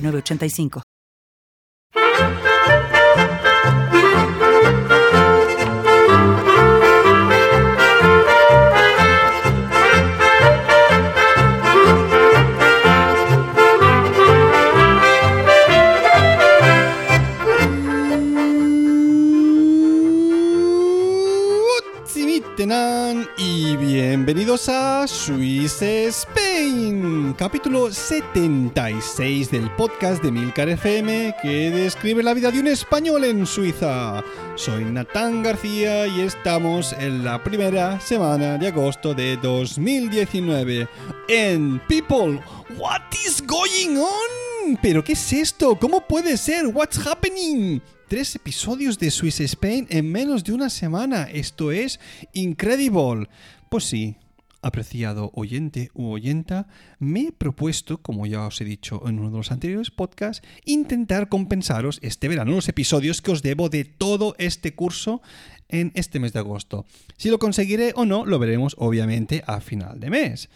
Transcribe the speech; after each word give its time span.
985. 0.00 0.82
y 23.36 23.57
bienvenidos 24.00 24.68
a 24.68 25.08
Swiss 25.08 25.82
Spain, 25.82 27.34
capítulo 27.36 27.92
76 27.92 29.50
del 29.50 29.68
podcast 29.74 30.22
de 30.22 30.30
Milcar 30.30 30.68
FM 30.68 31.34
que 31.42 31.68
describe 31.72 32.22
la 32.22 32.32
vida 32.32 32.52
de 32.52 32.60
un 32.60 32.68
español 32.68 33.24
en 33.24 33.44
Suiza. 33.44 34.22
Soy 34.54 34.84
Natán 34.84 35.42
García 35.42 36.06
y 36.06 36.20
estamos 36.20 36.92
en 36.92 37.24
la 37.24 37.42
primera 37.42 37.98
semana 37.98 38.56
de 38.56 38.68
agosto 38.68 39.14
de 39.14 39.36
2019 39.36 40.86
en 41.28 41.80
People, 41.88 42.40
what 42.78 43.02
is 43.26 43.42
going 43.44 43.96
on? 43.96 44.78
¿Pero 44.80 45.02
qué 45.02 45.14
es 45.14 45.32
esto? 45.32 45.76
¿Cómo 45.76 46.06
puede 46.06 46.36
ser? 46.36 46.68
What's 46.68 47.04
happening? 47.04 47.80
tres 48.08 48.34
episodios 48.34 48.98
de 48.98 49.10
Swiss 49.10 49.40
Spain 49.40 49.86
en 49.90 50.10
menos 50.10 50.42
de 50.42 50.52
una 50.54 50.70
semana. 50.70 51.24
Esto 51.24 51.70
es 51.70 52.00
incredible. 52.32 53.28
Pues 53.68 53.84
sí, 53.84 54.16
apreciado 54.62 55.30
oyente 55.34 55.90
u 55.94 56.10
oyenta, 56.10 56.68
me 56.98 57.28
he 57.28 57.32
propuesto, 57.32 57.98
como 57.98 58.26
ya 58.26 58.46
os 58.46 58.60
he 58.60 58.64
dicho 58.64 59.02
en 59.06 59.18
uno 59.18 59.30
de 59.30 59.36
los 59.36 59.52
anteriores 59.52 59.90
podcasts, 59.90 60.46
intentar 60.64 61.28
compensaros 61.28 61.98
este 62.02 62.28
verano 62.28 62.52
los 62.52 62.68
episodios 62.68 63.22
que 63.22 63.30
os 63.30 63.42
debo 63.42 63.68
de 63.68 63.84
todo 63.84 64.34
este 64.38 64.74
curso 64.74 65.22
en 65.68 65.92
este 65.94 66.18
mes 66.18 66.32
de 66.32 66.38
agosto. 66.38 66.86
Si 67.18 67.28
lo 67.28 67.38
conseguiré 67.38 67.92
o 67.94 68.06
no, 68.06 68.24
lo 68.24 68.38
veremos 68.38 68.74
obviamente 68.78 69.44
a 69.46 69.60
final 69.60 70.00
de 70.00 70.10
mes. 70.10 70.48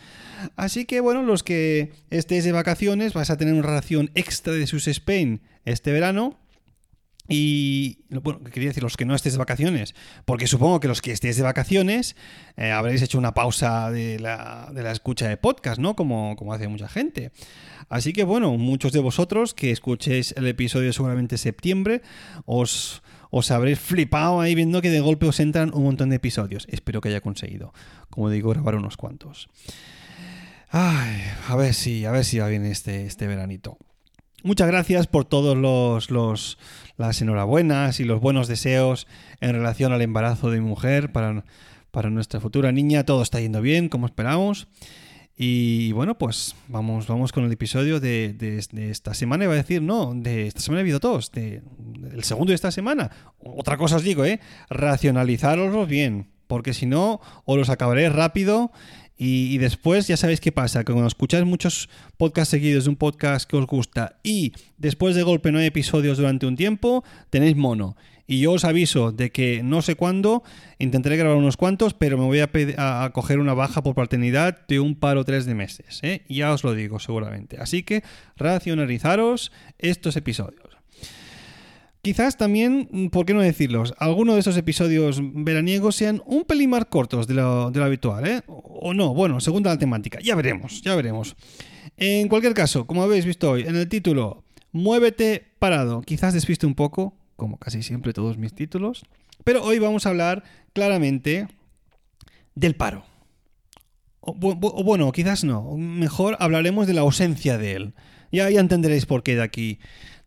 Así 0.57 0.87
que 0.87 1.01
bueno, 1.01 1.23
los 1.23 1.43
que 1.43 1.93
estéis 2.11 2.45
de 2.45 2.53
vacaciones 2.53 3.13
vais 3.13 3.31
a 3.31 3.37
tener 3.37 3.55
una 3.55 3.69
ración 3.69 4.11
extra 4.15 4.55
de 4.55 4.67
Swiss 4.67 4.89
Spain 4.89 5.43
este 5.65 5.93
verano 5.93 6.42
y 7.29 7.99
bueno, 8.11 8.43
quería 8.45 8.71
decir 8.71 8.83
los 8.83 8.97
que 8.97 9.05
no 9.05 9.15
estéis 9.15 9.35
de 9.35 9.39
vacaciones, 9.39 9.95
porque 10.25 10.47
supongo 10.47 10.81
que 10.81 10.89
los 10.89 11.01
que 11.01 11.13
estéis 11.13 11.37
de 11.37 11.43
vacaciones 11.43 12.17
eh, 12.57 12.73
habréis 12.73 13.01
hecho 13.03 13.19
una 13.19 13.33
pausa 13.33 13.91
de 13.91 14.19
la, 14.19 14.73
escucha 14.93 15.29
de 15.29 15.37
podcast, 15.37 15.81
¿no? 15.81 15.95
Como, 15.95 16.35
como 16.37 16.53
hace 16.53 16.69
mucha 16.69 16.89
gente. 16.89 17.31
Así 17.89 18.13
que 18.13 18.25
bueno, 18.25 18.57
muchos 18.59 18.93
de 18.93 19.01
vosotros 19.01 19.55
que 19.55 19.71
escuchéis 19.71 20.35
el 20.37 20.47
episodio 20.47 20.93
seguramente 20.93 21.39
septiembre, 21.39 22.03
os, 22.45 23.03
os 23.31 23.51
habréis 23.51 23.79
flipado 23.79 24.41
ahí 24.41 24.55
viendo 24.55 24.83
que 24.83 24.91
de 24.91 25.01
golpe 25.01 25.27
os 25.27 25.39
entran 25.41 25.73
un 25.75 25.85
montón 25.85 26.11
de 26.11 26.17
episodios. 26.17 26.67
Espero 26.71 27.01
que 27.01 27.09
haya 27.09 27.21
conseguido, 27.21 27.73
como 28.11 28.31
digo, 28.31 28.51
grabar 28.51 28.75
unos 28.75 28.97
cuantos. 28.97 29.49
Ay, 30.71 31.23
a 31.49 31.55
ver 31.55 31.75
si, 31.75 32.05
a 32.05 32.11
ver 32.11 32.25
si 32.25 32.39
va 32.39 32.49
bien 32.49 32.67
este, 32.67 33.07
este 33.07 33.27
veranito. 33.27 33.79
Muchas 34.45 34.67
gracias 34.67 35.07
por 35.07 35.25
todos 35.25 35.57
los, 35.57 36.11
los, 36.11 36.59
las 36.97 37.23
enhorabuenas 37.23 38.01
y 38.01 38.05
los 38.05 38.21
buenos 38.21 38.49
deseos 38.49 39.07
en 39.41 39.53
relación 39.53 39.93
al 39.93 40.03
embarazo 40.03 40.51
de 40.51 40.61
mi 40.61 40.67
mujer 40.67 41.13
para, 41.13 41.45
para 41.93 42.11
nuestra 42.11 42.41
futura 42.41 42.73
niña. 42.73 43.05
Todo 43.05 43.23
está 43.23 43.41
yendo 43.41 43.61
bien, 43.61 43.89
como 43.89 44.07
esperamos. 44.07 44.67
Y 45.37 45.93
bueno, 45.93 46.19
pues 46.19 46.57
vamos, 46.67 47.07
vamos 47.07 47.31
con 47.31 47.45
el 47.45 47.53
episodio 47.53 48.01
de, 48.01 48.33
de, 48.33 48.91
esta 48.91 49.15
semana. 49.15 49.45
Iba 49.45 49.55
a 49.55 49.57
decir, 49.57 49.81
no, 49.81 50.13
de 50.13 50.49
esta 50.49 50.61
semana 50.61 50.81
he 50.81 50.83
habido 50.83 50.99
dos. 50.99 51.31
De, 51.31 51.63
el 52.13 52.25
segundo 52.25 52.51
de 52.51 52.57
esta 52.57 52.73
semana. 52.73 53.11
Otra 53.39 53.77
cosa 53.77 53.97
os 53.97 54.03
digo, 54.03 54.25
¿eh? 54.25 54.41
Racionalizaroslos 54.69 55.89
bien. 55.89 56.33
Porque 56.49 56.75
si 56.75 56.87
no, 56.87 57.21
os 57.45 57.57
los 57.57 57.71
acabaré 57.71 58.09
rápido 58.11 58.73
y, 59.25 59.59
después 59.59 60.09
ya 60.09 60.17
sabéis 60.17 60.41
qué 60.41 60.51
pasa, 60.51 60.83
que 60.83 60.93
cuando 60.93 61.07
escucháis 61.07 61.45
muchos 61.45 61.89
podcasts 62.17 62.51
seguidos 62.51 62.85
de 62.85 62.91
un 62.91 62.97
podcast 62.97 63.49
que 63.49 63.57
os 63.57 63.67
gusta 63.67 64.17
y 64.25 64.53
después 64.79 65.15
de 65.15 65.23
golpe 65.23 65.53
no 65.53 65.61
hay 65.61 65.67
episodios 65.67 66.19
durante 66.19 66.45
un 66.45 66.57
tiempo, 66.57 67.05
tenéis 67.31 67.55
mono. 67.55 67.97
Y 68.27 68.41
yo 68.41 68.51
os 68.51 68.65
aviso 68.65 69.13
de 69.13 69.31
que 69.31 69.63
no 69.63 69.81
sé 69.81 69.95
cuándo, 69.95 70.43
intentaré 70.81 71.17
grabar 71.17 71.37
unos 71.37 71.57
cuantos, 71.57 71.95
pero 71.95 72.19
me 72.19 72.25
voy 72.25 72.41
a, 72.41 72.51
a, 73.05 73.11
coger 73.13 73.39
una 73.39 73.55
baja 73.55 73.85
por 73.85 73.95
paternidad 73.95 74.67
de 74.67 74.81
un 74.81 74.97
par 74.97 75.17
o 75.19 75.25
tres 75.25 75.47
de 75.47 75.55
meses. 75.55 76.01
¿eh? 76.03 76.23
Ya 76.29 76.53
os 76.53 76.65
lo 76.65 76.75
digo 76.75 76.99
seguramente. 76.99 77.59
Así 77.61 77.85
que 77.85 78.03
racionalizaros 78.37 79.53
estos 79.79 80.17
episodios. 80.17 80.72
Quizás 82.03 82.37
también, 82.37 82.89
mm, 82.91 83.07
¿por 83.09 83.25
qué 83.27 83.33
no 83.33 83.41
decirlos? 83.41 83.95
Algunos 83.97 84.35
de 84.35 84.41
esos 84.41 84.57
episodios 84.57 85.21
veraniegos 85.23 85.95
sean 85.95 86.21
un 86.27 86.43
pelín 86.43 86.71
más 86.71 86.87
cortos 86.87 87.29
de 87.29 87.35
lo, 87.35 87.73
habitual, 87.77 88.27
¿eh? 88.27 88.43
O 88.49 88.93
no, 88.93 89.15
bueno, 89.15 89.39
según 89.39 89.63
la 89.63 89.79
temática. 89.79 90.19
Ya 90.21 90.35
veremos, 90.35 90.83
ya 90.83 90.97
veremos. 90.97 91.37
En 91.97 92.29
cualquier 92.29 92.55
caso, 92.55 92.89
como 92.89 93.05
habéis 93.05 93.25
visto 93.25 93.53
hoy, 93.53 93.63
en 93.63 93.77
el 93.77 93.89
título, 93.89 94.43
Muévete 94.73 95.45
parado. 95.61 96.03
Quizás 96.03 96.35
despiste 96.35 96.67
un 96.67 96.75
poco, 96.75 97.15
como 97.37 97.59
casi 97.59 97.85
siempre 97.85 98.13
todos 98.13 98.37
mis 98.37 98.53
títulos. 98.53 99.05
Pero 99.45 99.63
hoy 99.63 99.79
vamos 99.79 100.05
a 100.05 100.09
hablar 100.09 100.43
claramente 100.73 101.47
del 102.57 102.75
paro. 102.75 103.05
O, 104.21 104.35
bueno, 104.83 105.13
quizás 105.13 105.45
no. 105.45 105.77
Mejor 105.77 106.37
hablaremos 106.41 106.89
de 106.89 106.95
la 106.95 107.03
ausencia 107.03 107.59
de 107.59 107.73
él. 107.73 107.95
Ya, 108.33 108.49
ya 108.51 108.61
entenderéis 108.61 109.05
por 109.05 109.23
qué 109.23 109.37
de 109.37 109.43
aquí 109.43 109.79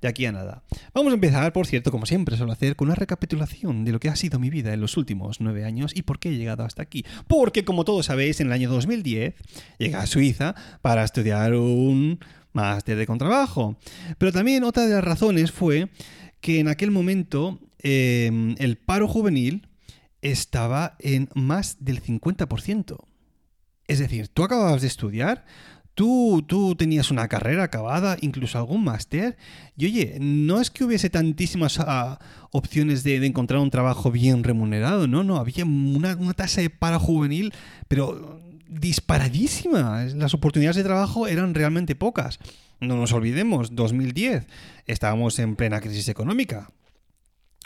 de 0.05 0.09
aquí 0.09 0.25
a 0.25 0.31
nada. 0.31 0.63
Vamos 0.93 1.11
a 1.11 1.15
empezar, 1.15 1.51
por 1.51 1.65
cierto, 1.65 1.91
como 1.91 2.05
siempre 2.05 2.37
suelo 2.37 2.53
hacer, 2.53 2.75
con 2.75 2.87
una 2.87 2.95
recapitulación 2.95 3.83
de 3.85 3.91
lo 3.91 3.99
que 3.99 4.09
ha 4.09 4.15
sido 4.15 4.37
mi 4.39 4.51
vida 4.51 4.71
en 4.73 4.81
los 4.81 4.97
últimos 4.97 5.41
nueve 5.41 5.65
años 5.65 5.93
y 5.95 6.03
por 6.03 6.19
qué 6.19 6.29
he 6.29 6.37
llegado 6.37 6.63
hasta 6.63 6.83
aquí. 6.83 7.03
Porque, 7.27 7.65
como 7.65 7.85
todos 7.85 8.05
sabéis, 8.05 8.39
en 8.39 8.47
el 8.47 8.53
año 8.53 8.69
2010 8.69 9.33
llegué 9.79 9.95
a 9.95 10.05
Suiza 10.05 10.53
para 10.81 11.03
estudiar 11.03 11.55
un 11.55 12.19
máster 12.53 12.97
de 12.97 13.07
contrabajo. 13.07 13.77
Pero 14.19 14.31
también 14.31 14.63
otra 14.63 14.85
de 14.85 14.93
las 14.93 15.03
razones 15.03 15.51
fue 15.51 15.89
que 16.39 16.59
en 16.59 16.67
aquel 16.67 16.91
momento 16.91 17.59
em, 17.79 18.55
el 18.59 18.77
paro 18.77 19.07
juvenil 19.07 19.67
estaba 20.21 20.95
en 20.99 21.29
más 21.33 21.83
del 21.83 22.01
50%. 22.01 22.97
Es 23.87 23.99
decir, 23.99 24.27
tú 24.27 24.43
acababas 24.43 24.81
de 24.81 24.87
estudiar, 24.87 25.45
Tú, 25.95 26.43
tú 26.45 26.75
tenías 26.75 27.09
una 27.09 27.29
carrera 27.29 27.63
acabada, 27.63 28.17
incluso 28.19 28.57
algún 28.57 28.83
máster, 28.83 29.37
y 29.77 29.85
oye, 29.85 30.17
no 30.19 30.59
es 30.59 30.69
que 30.69 30.83
hubiese 30.83 31.09
tantísimas 31.09 31.79
ah, 31.79 32.19
opciones 32.51 33.03
de, 33.03 33.25
encontrar 33.25 33.61
un 33.61 33.69
trabajo 33.69 34.11
bien 34.11 34.43
remunerado, 34.43 35.07
no, 35.07 35.23
no, 35.23 35.37
había 35.37 35.63
una, 35.63 36.33
tasa 36.33 36.59
de 36.59 36.69
paro 36.69 36.99
juvenil, 36.99 37.53
pero 37.87 38.41
disparadísima. 38.67 40.03
Las 40.15 40.33
oportunidades 40.33 40.75
de 40.75 40.83
trabajo 40.83 41.27
eran 41.27 41.53
realmente 41.53 41.95
pocas. 41.95 42.39
No 42.81 42.97
nos 42.97 43.13
olvidemos, 43.13 43.73
2010, 43.73 44.47
estábamos 44.87 45.39
en 45.39 45.55
plena 45.55 45.79
crisis 45.79 46.09
económica. 46.09 46.69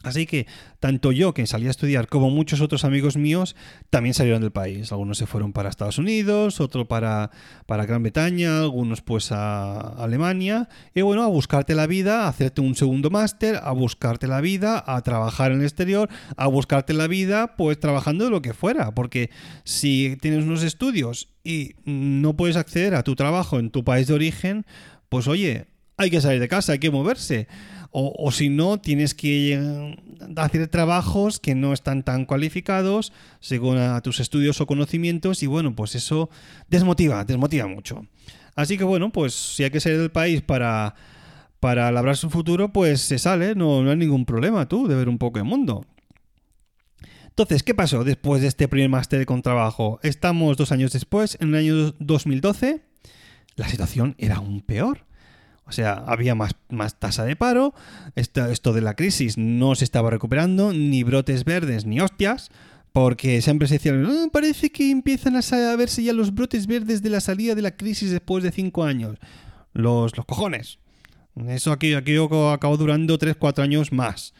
Así 0.01 0.25
que 0.25 0.47
tanto 0.79 1.11
yo 1.11 1.33
que 1.33 1.45
salí 1.45 1.67
a 1.67 1.71
estudiar 1.71 2.07
como 2.07 2.29
muchos 2.29 2.61
otros 2.61 2.85
amigos 2.85 3.17
míos 3.17 3.57
también 3.89 4.13
salieron 4.13 4.41
del 4.41 4.51
país. 4.51 4.93
Algunos 4.93 5.17
se 5.17 5.25
fueron 5.25 5.51
para 5.51 5.69
Estados 5.69 5.97
Unidos, 5.97 6.61
otros 6.61 6.87
para, 6.87 7.31
para 7.65 7.85
Gran 7.85 8.03
Bretaña, 8.03 8.59
algunos 8.59 9.01
pues 9.01 9.33
a 9.33 9.77
Alemania. 10.01 10.69
Y 10.95 11.01
bueno, 11.01 11.23
a 11.23 11.27
buscarte 11.27 11.75
la 11.75 11.85
vida, 11.85 12.23
a 12.23 12.27
hacerte 12.29 12.61
un 12.61 12.75
segundo 12.75 13.09
máster, 13.09 13.59
a 13.61 13.73
buscarte 13.73 14.27
la 14.27 14.39
vida, 14.39 14.81
a 14.87 15.01
trabajar 15.01 15.51
en 15.51 15.59
el 15.59 15.65
exterior, 15.65 16.09
a 16.37 16.47
buscarte 16.47 16.93
la 16.93 17.07
vida 17.07 17.57
pues 17.57 17.77
trabajando 17.77 18.23
de 18.23 18.31
lo 18.31 18.41
que 18.41 18.53
fuera. 18.53 18.95
Porque 18.95 19.29
si 19.65 20.15
tienes 20.21 20.45
unos 20.45 20.63
estudios 20.63 21.33
y 21.43 21.75
no 21.83 22.37
puedes 22.37 22.55
acceder 22.55 22.95
a 22.95 23.03
tu 23.03 23.17
trabajo 23.17 23.59
en 23.59 23.69
tu 23.69 23.83
país 23.83 24.07
de 24.07 24.13
origen, 24.13 24.65
pues 25.09 25.27
oye, 25.27 25.67
hay 25.97 26.09
que 26.09 26.21
salir 26.21 26.39
de 26.39 26.47
casa, 26.47 26.71
hay 26.71 26.79
que 26.79 26.89
moverse. 26.89 27.49
O, 27.91 28.31
si 28.31 28.50
no, 28.50 28.80
tienes 28.80 29.15
que 29.15 29.95
hacer 30.36 30.68
trabajos 30.68 31.39
que 31.39 31.56
no 31.56 31.74
están 31.74 32.03
tan 32.03 32.25
cualificados 32.25 33.12
según 33.39 33.77
a 33.77 34.01
tus 34.01 34.19
estudios 34.19 34.62
o 34.62 34.68
conocimientos 34.68 35.41
y 35.41 35.47
bueno, 35.47 35.75
pues 35.75 35.95
eso 35.95 36.30
desmotiva, 36.69 37.25
desmotiva 37.25 37.65
mucho. 37.65 38.06
Así 38.56 38.77
que 38.77 38.83
bueno, 38.83 39.12
pues 39.12 39.33
si 39.33 39.63
hay 39.63 39.71
que 39.71 39.80
salir 39.80 39.97
del 39.97 40.12
país 40.12 40.41
para, 40.44 40.94
para 41.59 41.91
labrar 41.91 42.15
su 42.15 42.30
futuro, 42.30 42.71
pues 42.71 43.01
se 43.01 43.18
sale, 43.18 43.56
no, 43.56 43.81
no 43.81 43.89
hay 43.89 43.97
ningún 43.97 44.25
problema 44.25 44.68
tú 44.68 44.88
de 44.88 44.95
ver 44.95 45.09
un 45.09 45.18
poco 45.18 45.39
el 45.39 45.45
mundo. 45.45 45.85
Entonces, 47.39 47.63
¿qué 47.63 47.74
pasó 47.74 48.03
después 48.03 48.42
de 48.42 48.50
este 48.50 48.68
primer 48.68 48.89
máster 48.89 49.25
con 49.25 49.42
trabajo? 49.42 50.00
Estamos 50.03 50.57
dos 50.57 50.74
años 50.74 50.92
después, 50.92 51.38
en 51.39 51.50
el 51.50 51.56
año 51.56 51.95
2012, 52.00 52.81
la 53.56 53.68
situación 53.69 54.13
era 54.18 54.35
aún 54.35 54.62
peor. 54.62 55.08
O 55.69 55.71
sea, 55.71 55.94
había 55.94 56.33
más, 56.33 56.56
más 56.69 57.00
tasa 57.00 57.25
de 57.25 57.36
paro, 57.36 57.75
esto, 58.16 58.74
de 58.74 58.81
la 58.81 58.95
crisis 58.95 59.38
no 59.38 59.75
se 59.75 59.83
estaba 59.83 60.10
recuperando, 60.10 60.74
ni 60.74 61.04
brotes 61.04 61.45
verdes 61.45 61.86
ni 61.86 62.00
hostias, 62.01 62.50
porque 62.92 63.39
siempre 63.44 63.68
se 63.68 63.75
decían, 63.75 64.04
ah, 64.07 64.27
parece 64.33 64.71
que 64.71 64.89
empiezan 64.89 65.36
a 65.36 65.75
verse 65.75 66.01
ya 66.04 66.12
los 66.12 66.33
brotes 66.33 66.66
verdes 66.66 67.04
de 67.04 67.12
la 67.12 67.21
salida 67.21 67.54
de 67.54 67.62
la 67.62 67.77
crisis 67.77 68.10
después 68.10 68.44
de 68.44 68.51
cinco 68.51 68.83
años. 68.83 69.18
Los, 69.74 70.18
los 70.18 70.25
cojones. 70.25 70.80
Eso 71.48 71.71
aquí, 71.71 71.94
aquí 71.94 72.16
acabó 72.18 72.77
durando 72.77 73.19
3-4 73.19 73.62
años 73.62 73.92
más. 73.92 74.33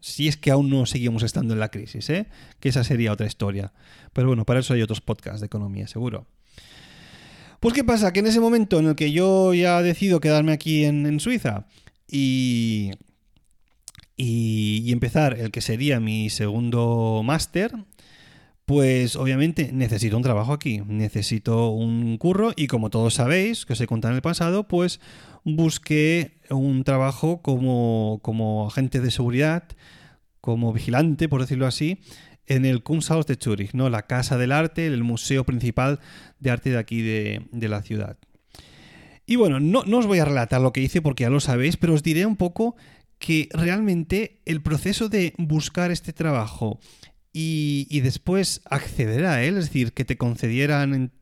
Si 0.00 0.28
es 0.28 0.38
que 0.38 0.50
aún 0.50 0.70
no 0.70 0.86
seguimos 0.86 1.22
estando 1.22 1.52
en 1.52 1.60
la 1.60 1.68
crisis, 1.68 2.08
¿eh? 2.08 2.26
Que 2.58 2.70
esa 2.70 2.84
sería 2.84 3.12
otra 3.12 3.26
historia. 3.26 3.74
Pero 4.14 4.28
bueno, 4.28 4.46
para 4.46 4.60
eso 4.60 4.72
hay 4.72 4.80
otros 4.80 5.02
podcasts 5.02 5.40
de 5.40 5.46
economía, 5.46 5.86
seguro. 5.86 6.26
Pues 7.60 7.74
¿qué 7.74 7.84
pasa? 7.84 8.12
Que 8.12 8.20
en 8.20 8.26
ese 8.26 8.40
momento 8.40 8.78
en 8.78 8.86
el 8.86 8.94
que 8.96 9.12
yo 9.12 9.52
ya 9.52 9.82
decido 9.82 10.20
quedarme 10.20 10.52
aquí 10.52 10.84
en, 10.84 11.20
Suiza 11.20 11.66
y, 12.08 12.90
y, 14.16 14.82
y, 14.86 14.92
empezar 14.92 15.38
el 15.38 15.50
que 15.50 15.60
sería 15.60 16.00
mi 16.00 16.30
segundo 16.30 17.20
máster, 17.22 17.72
pues 18.64 19.14
obviamente 19.16 19.72
necesito 19.74 20.16
un 20.16 20.22
trabajo 20.22 20.54
aquí, 20.54 20.80
necesito 20.86 21.68
un 21.70 22.16
curro 22.16 22.52
y 22.56 22.66
como 22.66 22.88
todos 22.88 23.14
sabéis, 23.14 23.66
que 23.66 23.74
os 23.74 23.80
he 23.82 23.86
contado 23.86 24.12
en 24.12 24.16
el 24.16 24.22
pasado, 24.22 24.66
pues 24.66 24.98
busqué 25.44 26.38
un 26.48 26.82
trabajo 26.84 27.42
como, 27.42 28.20
como 28.22 28.68
agente 28.68 29.00
de 29.00 29.10
seguridad, 29.10 29.64
como 30.40 30.72
vigilante, 30.72 31.28
por 31.28 31.42
decirlo 31.42 31.66
así, 31.66 31.98
en 32.50 32.64
el 32.64 32.82
Kunsthaus 32.82 33.26
de 33.26 33.36
Zurich, 33.36 33.74
¿no? 33.74 33.88
la 33.90 34.02
Casa 34.02 34.36
del 34.36 34.50
Arte, 34.50 34.86
el 34.88 35.04
museo 35.04 35.44
principal 35.44 36.00
de 36.40 36.50
arte 36.50 36.70
de 36.70 36.78
aquí 36.78 37.00
de, 37.00 37.68
la 37.68 37.80
ciudad. 37.80 38.18
Y 39.24 39.36
bueno, 39.36 39.60
no, 39.60 39.84
no, 39.84 39.98
os 39.98 40.06
voy 40.06 40.18
a 40.18 40.24
relatar 40.24 40.60
lo 40.60 40.72
que 40.72 40.80
hice 40.80 41.00
porque 41.00 41.22
ya 41.22 41.30
lo 41.30 41.38
sabéis, 41.38 41.76
pero 41.76 41.94
os 41.94 42.02
diré 42.02 42.26
un 42.26 42.34
poco 42.34 42.74
que 43.20 43.48
realmente 43.52 44.40
el 44.46 44.62
proceso 44.62 45.08
de 45.08 45.32
buscar 45.38 45.92
este 45.92 46.12
trabajo 46.12 46.80
y, 47.32 48.00
después 48.00 48.62
acceder 48.68 49.26
a 49.26 49.44
él, 49.44 49.56
es 49.56 49.66
decir, 49.66 49.92
que 49.92 50.04
te 50.04 50.16
concedieran, 50.16 51.12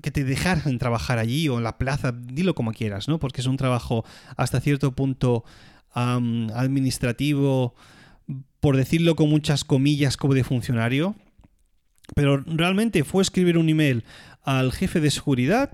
que 0.00 0.10
te 0.10 0.24
dejaran 0.24 0.78
trabajar 0.78 1.18
allí 1.18 1.50
o 1.50 1.58
en 1.58 1.64
la 1.64 1.76
plaza, 1.76 2.12
dilo 2.12 2.54
como 2.54 2.72
quieras, 2.72 3.06
¿no? 3.06 3.18
Porque 3.18 3.42
es 3.42 3.46
un 3.46 3.58
trabajo 3.58 4.06
hasta 4.38 4.60
cierto 4.60 4.92
punto 4.92 5.44
administrativo, 5.92 7.74
por 8.60 8.76
decirlo 8.76 9.16
con 9.16 9.28
muchas 9.28 9.64
comillas, 9.64 10.16
como 10.16 10.34
de 10.34 10.44
funcionario. 10.44 11.14
Pero 12.14 12.38
realmente 12.38 13.04
fue 13.04 13.22
escribir 13.22 13.58
un 13.58 13.68
email 13.68 14.04
al 14.42 14.72
jefe 14.72 15.00
de 15.00 15.10
seguridad, 15.10 15.70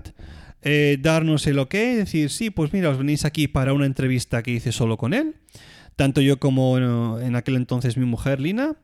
eh, 0.61 0.97
darnos 0.99 1.47
el 1.47 1.59
ok, 1.59 1.73
decir, 1.73 2.29
sí, 2.29 2.49
pues 2.49 2.73
mira, 2.73 2.89
os 2.89 2.97
venís 2.97 3.23
aquí 3.23 3.47
para 3.47 3.73
una 3.73 3.85
entrevista 3.85 4.43
que 4.43 4.51
hice 4.51 4.71
solo 4.71 4.97
con 4.97 5.13
él, 5.13 5.35
tanto 5.95 6.21
yo 6.21 6.39
como 6.39 6.77
en 7.19 7.35
aquel 7.35 7.55
entonces 7.55 7.97
mi 7.97 8.05
mujer, 8.05 8.41
Lina. 8.41 8.75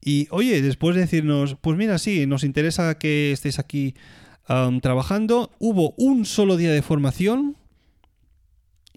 Y 0.00 0.28
oye, 0.30 0.62
después 0.62 0.94
de 0.94 1.00
decirnos, 1.02 1.56
pues 1.60 1.76
mira, 1.76 1.98
sí, 1.98 2.26
nos 2.26 2.44
interesa 2.44 2.98
que 2.98 3.32
estés 3.32 3.58
aquí 3.58 3.94
trabajando, 4.80 5.50
hubo 5.58 5.94
un 5.96 6.24
solo 6.24 6.56
día 6.56 6.70
de 6.70 6.82
formación 6.82 7.56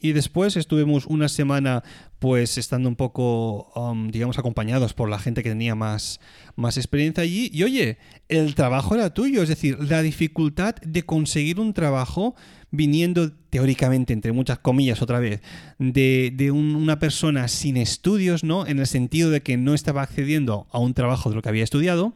y 0.01 0.13
después 0.13 0.57
estuvimos 0.57 1.05
una 1.05 1.29
semana 1.29 1.83
pues 2.19 2.57
estando 2.57 2.89
un 2.89 2.95
poco, 2.95 3.71
um, 3.75 4.09
digamos, 4.09 4.37
acompañados 4.37 4.93
por 4.93 5.09
la 5.09 5.19
gente 5.19 5.41
que 5.41 5.49
tenía 5.49 5.73
más, 5.75 6.19
más 6.55 6.77
experiencia 6.77 7.23
allí. 7.23 7.49
Y 7.53 7.63
oye, 7.63 7.97
el 8.27 8.55
trabajo 8.55 8.95
era 8.95 9.13
tuyo, 9.13 9.41
es 9.41 9.49
decir, 9.49 9.77
la 9.79 10.01
dificultad 10.01 10.75
de 10.75 11.03
conseguir 11.03 11.59
un 11.59 11.73
trabajo 11.73 12.35
viniendo 12.71 13.31
teóricamente, 13.31 14.13
entre 14.13 14.31
muchas 14.31 14.59
comillas 14.59 15.01
otra 15.01 15.19
vez, 15.19 15.41
de, 15.79 16.51
una 16.51 16.99
persona 16.99 17.47
sin 17.47 17.77
estudios, 17.77 18.43
¿no? 18.43 18.67
En 18.67 18.79
el 18.79 18.87
sentido 18.87 19.31
de 19.31 19.41
que 19.41 19.57
no 19.57 19.73
estaba 19.73 20.01
accediendo 20.01 20.67
a 20.71 20.79
un 20.79 20.93
trabajo 20.93 21.29
de 21.29 21.35
lo 21.35 21.41
que 21.41 21.49
había 21.49 21.63
estudiado, 21.63 22.13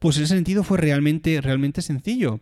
pues 0.00 0.16
en 0.16 0.24
ese 0.24 0.34
sentido 0.34 0.64
fue 0.64 0.78
realmente, 0.78 1.40
realmente 1.40 1.80
sencillo. 1.80 2.40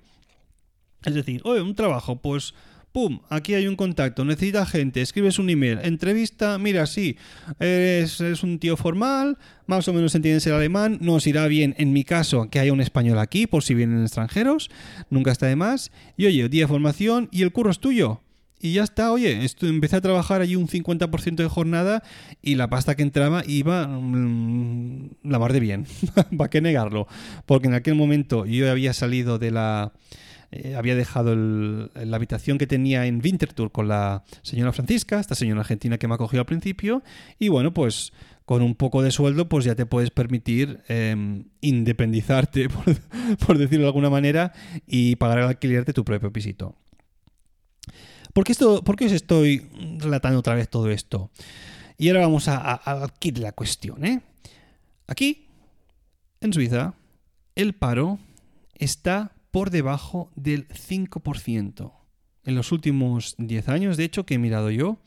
Es 1.05 1.15
decir, 1.15 1.41
oye, 1.44 1.61
un 1.61 1.75
trabajo, 1.75 2.21
pues 2.21 2.55
¡Pum! 2.93 3.21
Aquí 3.31 3.55
hay 3.55 3.67
un 3.67 3.77
contacto, 3.77 4.23
necesita 4.23 4.67
gente, 4.67 5.00
escribes 5.00 5.39
un 5.39 5.49
email, 5.49 5.79
entrevista, 5.83 6.59
mira, 6.59 6.87
sí, 6.87 7.17
eres, 7.59 8.21
un 8.43 8.59
tío 8.59 8.77
formal, 8.77 9.39
más 9.67 9.89
o 9.89 9.94
menos 9.94 10.15
entiendes 10.15 10.47
el 10.47 10.53
alemán, 10.53 10.99
nos 11.00 11.27
irá 11.27 11.47
bien, 11.47 11.75
en 11.79 11.94
mi 11.94 12.05
caso, 12.05 12.50
que 12.50 12.61
haya 12.61 12.71
un 12.71 12.83
español 12.83 13.19
aquí, 13.19 13.47
por 13.47 13.62
si 13.62 13.73
vienen 13.73 14.03
extranjeros, 14.03 14.71
nunca 15.09 15.33
está 15.33 15.47
de 15.47 15.56
más, 15.56 15.91
y 16.19 16.27
oye, 16.27 16.50
día 16.50 16.65
de 16.65 16.69
formación 16.69 17.31
y 17.33 17.41
el 17.41 17.53
curro 17.53 17.71
es 17.71 17.79
tuyo. 17.79 18.21
Y 18.61 18.75
ya 18.75 18.85
está, 18.85 19.11
oye, 19.11 19.41
empecé 19.62 19.97
a 19.97 20.00
trabajar 20.03 20.41
allí 20.41 20.55
un 20.55 20.69
50% 20.69 21.35
de 21.35 21.49
jornada 21.49 22.05
y 22.43 22.55
la 22.55 22.71
pasta 22.71 22.94
que 22.94 23.03
entraba 23.03 23.43
iba 23.44 23.89
mm, 23.89 25.17
la 25.25 25.39
mar 25.41 25.53
de 25.53 25.59
bien. 25.59 25.87
¿Para 26.37 26.49
qué 26.49 26.61
negarlo? 26.61 27.09
Porque 27.44 27.67
en 27.67 27.75
aquel 27.75 27.97
momento 27.97 28.47
yo 28.47 28.71
había 28.71 28.93
salido 28.93 29.41
de 29.41 29.50
la 29.50 29.93
eh, 30.53 30.75
había 30.77 30.95
dejado 30.95 31.35
la 31.35 32.17
habitación 32.17 32.59
que 32.59 32.67
tenía 32.67 33.07
en 33.07 33.23
Winterthur 33.25 33.73
con 33.73 33.89
la 33.89 34.23
señora 34.43 34.73
Francisca, 34.73 35.19
esta 35.19 35.35
señora 35.35 35.61
argentina 35.61 35.97
que 35.97 36.07
me 36.07 36.15
acogió 36.15 36.41
al 36.41 36.47
principio, 36.47 37.03
y 37.39 37.49
bueno, 37.49 37.73
pues 37.73 38.13
con 38.45 38.61
un 38.61 38.75
poco 38.75 39.03
de 39.03 39.11
sueldo, 39.11 39.49
pues 39.49 39.65
ya 39.65 39.75
te 39.75 39.87
puedes 39.87 40.11
permitir 40.11 40.83
em, 40.89 41.45
independizarte, 41.63 42.69
por, 43.47 43.57
decirlo 43.57 43.85
de 43.85 43.89
alguna 43.89 44.11
manera, 44.11 44.53
y 44.87 45.17
pagar 45.17 45.39
el 45.39 45.45
alquiler 45.47 45.87
de 45.87 45.95
tu 45.95 46.05
propio 46.05 46.31
pisito. 46.31 46.75
¿Por 48.35 48.45
qué, 48.45 48.53
esto, 48.53 48.85
¿Por 48.85 48.97
qué 48.97 49.07
os 49.07 49.13
estoy 49.13 49.71
relatando 49.99 50.39
otra 50.39 50.55
vez 50.55 50.69
todo 50.69 50.91
esto? 50.91 51.31
Y 51.97 52.09
ahora 52.09 52.21
vamos 52.21 52.49
a, 52.49 52.59
a, 52.59 52.75
a 52.75 53.11
la 53.37 53.53
cuestión. 53.53 54.05
¿eh? 54.05 54.21
Aquí, 55.07 55.47
en 56.41 56.53
Suiza, 56.53 56.95
el 57.55 57.75
paro 57.75 58.19
está 58.75 59.33
por 59.53 59.71
debajo 59.71 60.33
del 60.35 60.67
5%. 60.69 61.93
En 62.45 62.55
los 62.57 62.73
últimos 62.73 63.37
10 63.39 63.69
años, 63.69 63.97
de 63.97 64.05
hecho, 64.05 64.27
que 64.27 64.35
he 64.35 64.39
mirado 64.39 64.71
yo, 64.71 64.99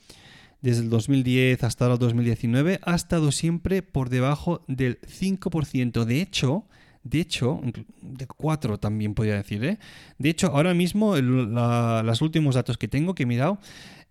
desde 0.61 0.83
el 0.83 0.89
2010 0.89 1.63
hasta 1.63 1.91
el 1.91 1.99
2019, 1.99 2.79
ha 2.81 2.95
estado 2.95 3.33
siempre 3.33 3.81
por 3.81 4.09
debajo 4.09 4.63
del 4.67 5.01
5%. 5.01 6.05
De 6.05 6.21
hecho, 6.21 6.65
de 7.03 7.19
hecho, 7.19 7.61
de 8.01 8.25
4 8.25 8.79
también 8.79 9.13
podría 9.13 9.35
decir, 9.35 9.63
¿eh? 9.63 9.79
De 10.17 10.29
hecho, 10.29 10.47
ahora 10.47 10.73
mismo, 10.73 11.17
los 11.17 12.21
últimos 12.21 12.55
datos 12.55 12.77
que 12.77 12.87
tengo, 12.87 13.13
que 13.13 13.23
he 13.23 13.27
mirado 13.27 13.59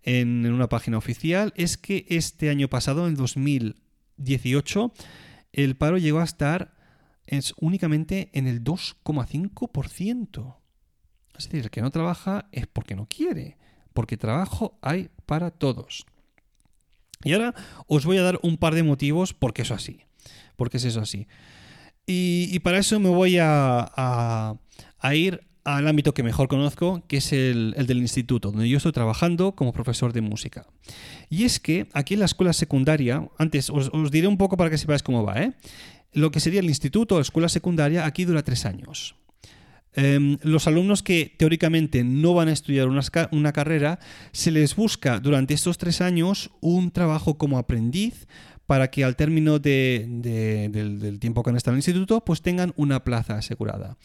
en, 0.03 0.45
en 0.45 0.53
una 0.53 0.69
página 0.69 0.99
oficial, 0.99 1.53
es 1.57 1.77
que 1.77 2.07
este 2.09 2.51
año 2.51 2.69
pasado, 2.69 3.09
en 3.09 3.15
2018, 3.15 4.93
el 5.53 5.77
paro 5.77 5.99
llegó 5.99 6.21
a 6.21 6.25
estar 6.25 6.74
es 7.27 7.55
únicamente 7.61 8.31
en 8.33 8.47
el 8.47 8.63
2,5%. 8.63 10.57
Es 11.37 11.45
decir, 11.45 11.65
el 11.65 11.71
que 11.71 11.83
no 11.83 11.91
trabaja 11.91 12.49
es 12.53 12.67
porque 12.67 12.95
no 12.95 13.07
quiere, 13.07 13.59
porque 13.93 14.17
trabajo 14.17 14.79
hay 14.83 15.11
para 15.27 15.51
todos. 15.51 16.07
Y 17.25 17.33
ahora 17.33 17.55
os 17.87 18.05
voy 18.05 18.19
a 18.19 18.23
dar 18.23 18.39
un 18.43 18.57
par 18.59 18.75
de 18.75 18.83
motivos 18.83 19.33
porque 19.33 19.63
es 19.63 19.71
así. 19.71 20.01
Porque 20.57 20.77
es 20.77 20.85
eso 20.85 21.01
así. 21.01 21.27
Y, 22.07 22.59
para 22.61 22.79
eso 22.79 23.01
me 23.01 23.09
voy 23.09 23.39
a, 23.41 24.57
ir 25.15 25.41
al 25.65 25.89
ámbito 25.89 26.13
que 26.13 26.23
mejor 26.23 26.49
conozco, 26.49 27.03
que 27.09 27.17
es 27.17 27.33
el, 27.33 27.75
del 27.87 27.99
instituto, 27.99 28.51
donde 28.51 28.69
yo 28.69 28.77
estoy 28.77 28.93
trabajando 28.93 29.57
como 29.57 29.73
profesor 29.73 30.13
de 30.13 30.21
música. 30.21 30.67
Y 31.31 31.45
es 31.45 31.59
que 31.59 31.89
aquí 31.95 32.13
en 32.13 32.21
la 32.21 32.27
escuela 32.27 32.53
secundaria, 32.53 33.27
antes 33.39 33.71
os, 33.71 33.89
os 33.95 34.11
diré 34.11 34.29
un 34.29 34.37
poco 34.37 34.59
para 34.59 34.69
que 34.69 34.77
sepáis 34.77 35.03
cómo 35.03 35.25
va, 35.25 35.41
¿eh? 35.41 35.55
Lo 36.15 36.31
que 36.31 36.41
sería 36.41 36.61
el 36.61 36.69
instituto 36.69 37.17
o 37.17 37.21
escuela 37.21 37.49
secundaria 37.49 38.07
aquí 38.07 38.25
dura 38.25 38.43
tres 38.43 38.65
años. 38.65 39.17
Em, 39.97 40.39
los 40.43 40.67
alumnos 40.67 41.03
que 41.05 41.35
teóricamente 41.37 42.03
no 42.03 42.35
van 42.35 42.49
a 42.49 42.53
estudiar 42.53 42.89
una, 42.89 43.53
carrera, 43.53 44.01
se 44.33 44.51
les 44.51 44.75
busca 44.75 45.21
durante 45.21 45.55
estos 45.55 45.79
tres 45.79 46.01
años 46.01 46.51
un 46.61 46.91
trabajo 46.91 47.39
como 47.39 47.59
aprendiz 47.59 48.27
para 48.67 48.91
que 48.91 49.05
al 49.05 49.15
término 49.15 49.61
del, 49.61 50.23
del, 50.23 51.19
tiempo 51.21 51.43
que 51.43 51.51
han 51.51 51.57
estado 51.57 51.75
en 51.75 51.77
el 51.77 51.79
instituto, 51.87 52.25
pues 52.25 52.43
tengan 52.43 52.73
una 52.77 53.05
plaza 53.05 53.37
asegurada. 53.37 53.97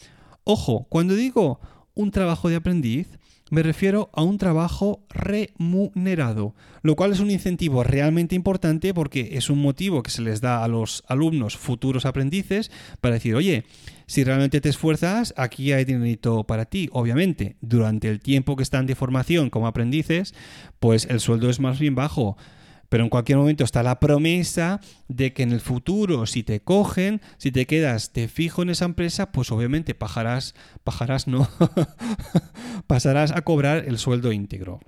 Ojo, 0.44 0.86
cuando 0.88 1.14
digo 1.14 1.60
un 1.94 2.10
trabajo 2.12 2.48
de 2.48 2.56
aprendiz, 2.56 3.08
me 3.50 3.62
refiero 3.62 4.10
a 4.14 4.22
un 4.22 4.38
trabajo 4.38 5.04
remunerado, 5.10 6.54
lo 6.82 6.96
cual 6.96 7.12
es 7.12 7.20
un 7.20 7.30
incentivo 7.30 7.82
realmente 7.82 8.34
importante 8.34 8.94
porque 8.94 9.30
es 9.32 9.50
un 9.50 9.60
motivo 9.60 10.02
que 10.02 10.10
se 10.10 10.22
les 10.22 10.40
da 10.40 10.64
a 10.64 10.68
los 10.68 11.02
alumnos 11.08 11.56
futuros 11.56 12.06
aprendices 12.06 12.70
para 13.00 13.14
decir, 13.14 13.34
oye, 13.34 13.64
si 14.06 14.24
realmente 14.24 14.60
te 14.60 14.68
esfuerzas, 14.68 15.34
aquí 15.36 15.72
hay 15.72 15.84
dinero 15.84 16.44
para 16.44 16.64
ti. 16.64 16.88
Obviamente, 16.92 17.56
durante 17.60 18.08
el 18.08 18.20
tiempo 18.20 18.56
que 18.56 18.62
están 18.62 18.86
de 18.86 18.94
formación 18.94 19.50
como 19.50 19.66
aprendices, 19.66 20.34
pues 20.78 21.06
el 21.10 21.20
sueldo 21.20 21.50
es 21.50 21.60
más 21.60 21.78
bien 21.78 21.94
bajo. 21.94 22.36
Pero 22.90 23.04
en 23.04 23.08
cualquier 23.08 23.38
momento 23.38 23.64
está 23.64 23.82
la 23.82 24.00
promesa 24.00 24.80
de 25.08 25.32
que 25.32 25.44
en 25.44 25.52
el 25.52 25.60
futuro, 25.60 26.26
si 26.26 26.42
te 26.42 26.60
cogen, 26.60 27.22
si 27.38 27.52
te 27.52 27.66
quedas 27.66 28.12
te 28.12 28.28
fijo 28.28 28.62
en 28.62 28.70
esa 28.70 28.84
empresa, 28.84 29.32
pues 29.32 29.50
obviamente 29.52 29.94
pajarás, 29.94 30.54
pajarás 30.84 31.28
no, 31.28 31.48
pasarás 32.86 33.30
a 33.30 33.42
cobrar 33.42 33.84
el 33.86 33.96
sueldo 33.96 34.32
íntegro. 34.32 34.80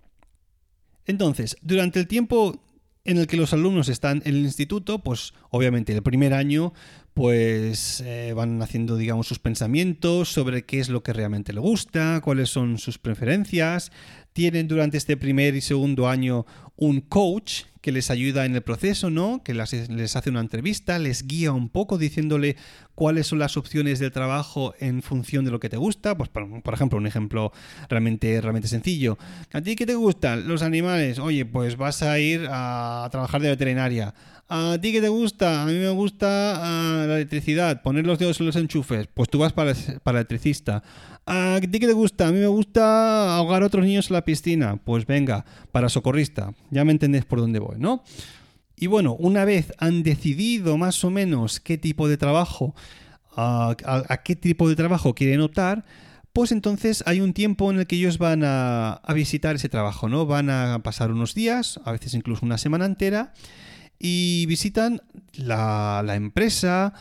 Entonces, 1.07 1.57
durante 1.63 2.01
el 2.01 2.09
tiempo 2.09 2.61
en 3.05 3.19
el 3.19 3.27
que 3.27 3.37
los 3.37 3.53
alumnos 3.53 3.89
están 3.89 4.23
en 4.25 4.35
el 4.35 4.45
instituto, 4.45 4.99
pues 5.01 5.33
obviamente 5.51 5.93
el 5.93 6.03
primer 6.03 6.35
año 6.35 6.73
pues 7.15 8.03
eh, 8.07 8.33
van 8.35 8.61
haciendo 8.63 8.97
digamos 8.97 9.27
sus 9.27 9.39
pensamientos 9.39 10.31
sobre 10.31 10.65
qué 10.65 10.81
es 10.81 10.89
lo 10.89 11.03
que 11.03 11.13
realmente 11.13 11.53
le 11.53 11.61
gusta, 11.61 12.21
cuáles 12.23 12.51
son 12.51 12.79
sus 12.79 12.99
preferencias. 12.99 13.93
Tienen 14.33 14.67
durante 14.67 14.97
este 14.97 15.17
primer 15.19 15.55
y 15.55 15.61
segundo 15.61 16.09
año 16.09 16.47
un 16.77 17.03
coach 17.03 17.65
que 17.83 17.93
les 17.93 18.11
ayuda 18.11 18.47
en 18.47 18.55
el 18.55 18.63
proceso, 18.63 19.11
¿no? 19.11 19.43
Que 19.43 19.55
les 19.55 20.17
hace 20.17 20.31
una 20.31 20.41
entrevista, 20.41 20.99
les 21.01 21.27
guía 21.27 21.53
un 21.53 21.69
poco 21.69 21.99
diciéndole 21.99 22.57
cuáles 22.95 23.27
son 23.27 23.41
las 23.41 23.57
opciones 23.57 23.99
del 23.99 24.13
trabajo 24.13 24.73
en 24.79 25.03
función 25.03 25.45
de 25.45 25.51
lo 25.51 25.59
que 25.59 25.69
te 25.69 25.77
gusta. 25.77 26.17
Pues, 26.17 26.31
por, 26.31 26.73
ejemplo, 26.73 26.99
un 26.99 27.09
ejemplo 27.09 27.53
realmente, 27.89 28.41
realmente 28.41 28.69
sencillo. 28.69 29.19
¿A 29.53 29.61
ti 29.61 29.75
qué 29.75 29.85
te 29.85 29.97
gustan? 29.97 30.47
Los 30.47 30.63
animales. 30.63 31.19
Oye, 31.19 31.45
pues 31.45 31.77
vas 31.77 32.03
a 32.03 32.19
ir 32.21 32.47
a 32.49 33.09
trabajar 33.11 33.43
de 33.43 33.49
veterinaria. 33.49 34.15
¿A 34.55 34.77
ti 34.79 34.93
qué 34.93 35.01
te 35.01 35.09
gusta? 35.09 35.63
A 35.63 35.67
mí 35.67 35.73
me 35.73 35.89
gusta 35.89 36.27
ah, 36.57 37.07
la 37.07 37.15
electricidad, 37.15 37.81
poner 37.81 38.07
los 38.07 38.19
dedos 38.19 38.39
en 38.39 38.45
los 38.45 38.57
enchufes. 38.57 39.07
Pues 39.15 39.31
tú 39.31 39.39
vas 39.39 39.55
para, 39.55 39.73
para 40.03 40.19
electricista. 40.19 40.83
¿A 41.25 41.59
ti 41.59 41.81
qué 41.81 41.87
te 41.87 41.95
gusta? 41.95 42.29
A 42.29 42.33
mí 42.33 42.39
me 42.39 42.49
gusta 42.49 43.35
ahogar 43.35 43.63
a 43.63 43.67
otros 43.67 43.83
niños 43.83 44.11
en 44.11 44.15
la 44.15 44.27
piscina. 44.27 44.77
Pues 44.77 45.07
venga, 45.07 45.47
para 45.73 45.89
socorrista. 45.89 46.53
Ya 46.71 46.85
me 46.85 46.93
entendés 46.93 47.25
por 47.25 47.39
dónde 47.39 47.61
voy, 47.61 47.77
¿no? 47.79 48.05
Y 48.77 48.89
bueno, 48.89 49.15
una 49.15 49.47
vez 49.47 49.73
han 49.79 50.03
decidido 50.03 50.77
más 50.77 51.03
o 51.03 51.11
menos 51.11 51.59
qué 51.59 51.79
tipo 51.79 52.07
de 52.07 52.19
trabajo, 52.19 52.75
a, 53.35 53.75
qué 54.23 54.37
tipo 54.37 54.69
de 54.69 54.77
trabajo 54.77 55.15
quieren 55.15 55.41
optar, 55.41 55.87
pues 56.35 56.53
entonces 56.53 57.03
hay 57.07 57.23
un 57.23 57.33
tiempo 57.33 57.71
en 57.71 57.79
el 57.79 57.87
que 57.87 57.97
ellos 57.97 58.19
van 58.19 58.43
a, 58.45 59.01
visitar 59.15 59.57
ese 59.57 59.71
trabajo, 59.71 60.11
¿no? 60.11 60.27
Van 60.27 60.51
a 60.51 60.81
pasar 60.83 61.11
unos 61.11 61.33
días, 61.33 61.81
a 61.87 61.93
veces 61.93 62.13
incluso 62.13 62.45
una 62.45 62.59
semana 62.59 62.85
entera, 62.85 63.33
y 64.05 64.47
visitan 64.47 65.01
la, 65.35 66.03
la 66.05 66.17
empresa, 66.17 66.93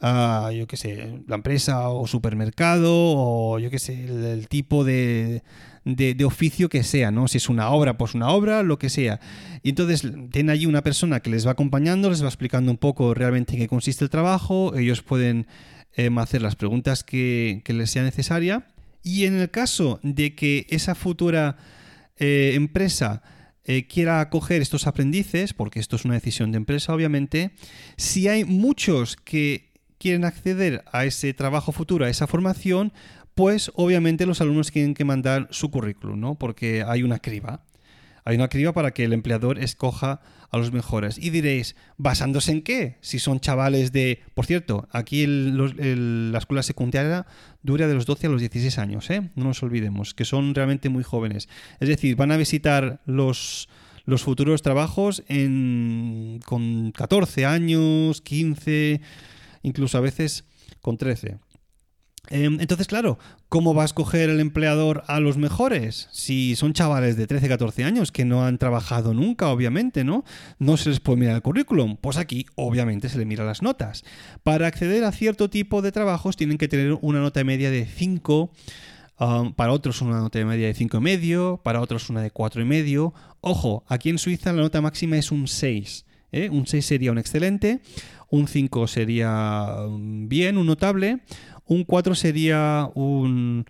yo 0.00 0.66
qué 0.66 0.76
sé, 0.78 1.20
la 1.28 1.36
empresa 1.36 1.90
o 1.90 2.06
supermercado 2.06 2.90
o 2.90 3.58
yo 3.58 3.70
qué 3.70 3.78
sé, 3.78 4.04
el, 4.04 4.48
tipo 4.48 4.82
de, 4.82 5.42
de, 5.84 6.24
oficio 6.24 6.70
que 6.70 6.82
sea, 6.82 7.10
¿no? 7.10 7.28
Si 7.28 7.36
es 7.36 7.50
una 7.50 7.68
obra, 7.68 7.98
pues 7.98 8.14
una 8.14 8.30
obra, 8.30 8.62
lo 8.62 8.78
que 8.78 8.88
sea. 8.88 9.20
Y 9.62 9.68
entonces 9.68 10.00
tienen 10.30 10.48
allí 10.48 10.64
una 10.64 10.82
persona 10.82 11.20
que 11.20 11.28
les 11.28 11.46
va 11.46 11.50
acompañando, 11.50 12.08
les 12.08 12.22
va 12.22 12.28
explicando 12.28 12.70
un 12.70 12.78
poco 12.78 13.12
realmente 13.12 13.52
en 13.52 13.58
qué 13.58 13.68
consiste 13.68 14.02
el 14.02 14.10
trabajo, 14.10 14.74
ellos 14.76 15.02
pueden 15.02 15.46
em, 15.94 16.16
hacer 16.16 16.40
las 16.40 16.56
preguntas 16.56 17.04
que, 17.04 17.62
les 17.66 17.90
sea 17.90 18.02
necesaria. 18.02 18.66
Y 19.02 19.26
en 19.26 19.34
el 19.34 19.50
caso 19.50 20.00
de 20.02 20.34
que 20.34 20.66
esa 20.70 20.94
futura 20.94 21.58
eh, 22.16 22.52
empresa 22.54 23.22
eh, 23.66 23.86
quiera 23.86 24.20
acoger 24.20 24.62
estos 24.62 24.86
aprendices, 24.86 25.52
porque 25.52 25.80
esto 25.80 25.96
es 25.96 26.04
una 26.04 26.14
decisión 26.14 26.52
de 26.52 26.58
empresa, 26.58 26.94
obviamente, 26.94 27.50
si 27.96 28.28
hay 28.28 28.44
muchos 28.44 29.16
que 29.16 29.72
quieren 29.98 30.24
acceder 30.24 30.84
a 30.92 31.04
ese 31.04 31.34
trabajo 31.34 31.72
futuro, 31.72 32.04
a 32.04 32.08
esa 32.08 32.26
formación, 32.26 32.92
pues 33.34 33.70
obviamente 33.74 34.24
los 34.24 34.40
alumnos 34.40 34.70
tienen 34.70 34.94
que 34.94 35.04
mandar 35.04 35.48
su 35.50 35.70
currículum, 35.70 36.18
¿no? 36.18 36.34
Porque 36.36 36.84
hay 36.86 37.02
una 37.02 37.18
criba. 37.18 37.64
Hay 38.26 38.34
una 38.36 38.48
criba 38.48 38.72
para 38.72 38.90
que 38.90 39.04
el 39.04 39.12
empleador 39.12 39.58
escoja 39.60 40.20
a 40.50 40.58
los 40.58 40.72
mejores. 40.72 41.16
Y 41.16 41.30
diréis, 41.30 41.76
¿basándose 41.96 42.50
en 42.50 42.62
qué? 42.62 42.98
Si 43.00 43.20
son 43.20 43.38
chavales 43.38 43.92
de... 43.92 44.20
Por 44.34 44.46
cierto, 44.46 44.88
aquí 44.90 45.24
la 45.26 46.38
escuela 46.38 46.64
secundaria 46.64 47.24
dura 47.62 47.86
de 47.86 47.94
los 47.94 48.04
12 48.04 48.26
a 48.26 48.30
los 48.30 48.40
16 48.40 48.78
años, 48.78 49.08
¿eh? 49.10 49.30
No 49.36 49.44
nos 49.44 49.62
olvidemos, 49.62 50.12
que 50.12 50.24
son 50.24 50.56
realmente 50.56 50.88
muy 50.88 51.04
jóvenes. 51.04 51.48
Es 51.78 51.88
decir, 51.88 52.16
van 52.16 52.32
a 52.32 52.36
visitar 52.36 53.00
los, 53.06 53.68
los 54.04 54.24
futuros 54.24 54.60
trabajos 54.60 55.22
en, 55.28 56.40
con 56.44 56.90
14 56.90 57.46
años, 57.46 58.20
15 58.22 59.00
incluso 59.62 59.98
a 59.98 60.00
veces 60.00 60.44
con 60.80 60.96
13. 60.96 61.38
Em, 62.28 62.58
entonces, 62.60 62.86
claro, 62.86 63.18
¿cómo 63.48 63.74
va 63.74 63.82
a 63.82 63.86
escoger 63.86 64.30
el 64.30 64.40
empleador 64.40 65.04
a 65.06 65.20
los 65.20 65.36
mejores? 65.36 66.08
Si 66.12 66.56
son 66.56 66.72
chavales 66.72 67.16
de 67.16 67.26
13, 67.26 67.48
14 67.48 67.84
años 67.84 68.12
que 68.12 68.24
no 68.24 68.44
han 68.44 68.58
trabajado 68.58 69.14
nunca, 69.14 69.48
obviamente, 69.48 70.04
¿no? 70.04 70.24
No 70.58 70.76
se 70.76 70.90
les 70.90 71.00
puede 71.00 71.20
mirar 71.20 71.36
el 71.36 71.42
currículum. 71.42 71.96
Pues 71.96 72.16
aquí, 72.16 72.46
obviamente, 72.54 73.08
se 73.08 73.18
le 73.18 73.24
mira 73.24 73.44
las 73.44 73.62
notas. 73.62 74.04
Para 74.42 74.66
acceder 74.66 75.04
a 75.04 75.12
cierto 75.12 75.50
tipo 75.50 75.82
de 75.82 75.92
trabajos 75.92 76.36
tienen 76.36 76.58
que 76.58 76.68
tener 76.68 76.98
una 77.00 77.20
nota 77.20 77.42
media 77.44 77.70
de 77.70 77.86
5. 77.86 78.50
Um, 79.18 79.54
para 79.54 79.72
otros 79.72 80.02
una 80.02 80.18
nota 80.18 80.44
media 80.44 80.66
de 80.66 80.74
5,5, 80.74 81.62
para 81.62 81.80
otros 81.80 82.10
una 82.10 82.20
de 82.20 82.30
4,5. 82.30 83.14
Ojo, 83.40 83.84
aquí 83.88 84.10
en 84.10 84.18
Suiza 84.18 84.52
la 84.52 84.60
nota 84.60 84.82
máxima 84.82 85.16
es 85.16 85.32
un 85.32 85.48
6. 85.48 86.04
¿eh? 86.32 86.50
Un 86.50 86.66
6 86.66 86.84
sería 86.84 87.12
un 87.12 87.18
excelente, 87.18 87.80
un 88.30 88.48
5 88.48 88.86
sería 88.86 89.76
bien, 89.88 90.58
un 90.58 90.66
notable, 90.66 91.20
un 91.66 91.84
4 91.84 92.14
sería 92.14 92.90
un, 92.94 93.66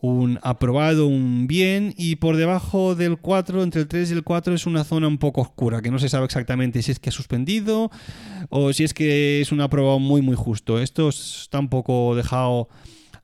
un 0.00 0.38
aprobado, 0.42 1.06
un 1.06 1.46
bien, 1.46 1.94
y 1.96 2.16
por 2.16 2.36
debajo 2.36 2.94
del 2.94 3.18
4, 3.18 3.62
entre 3.62 3.82
el 3.82 3.88
3 3.88 4.10
y 4.10 4.12
el 4.14 4.22
4, 4.22 4.54
es 4.54 4.66
una 4.66 4.84
zona 4.84 5.08
un 5.08 5.18
poco 5.18 5.40
oscura, 5.40 5.82
que 5.82 5.90
no 5.90 5.98
se 5.98 6.08
sabe 6.08 6.26
exactamente 6.26 6.82
si 6.82 6.92
es 6.92 7.00
que 7.00 7.08
ha 7.08 7.12
suspendido 7.12 7.90
o 8.48 8.72
si 8.72 8.84
es 8.84 8.94
que 8.94 9.40
es 9.40 9.50
un 9.50 9.60
aprobado 9.60 9.98
muy, 9.98 10.22
muy 10.22 10.36
justo. 10.36 10.80
Esto 10.80 11.08
está 11.08 11.58
un 11.58 11.68
poco 11.68 12.14
dejado 12.14 12.68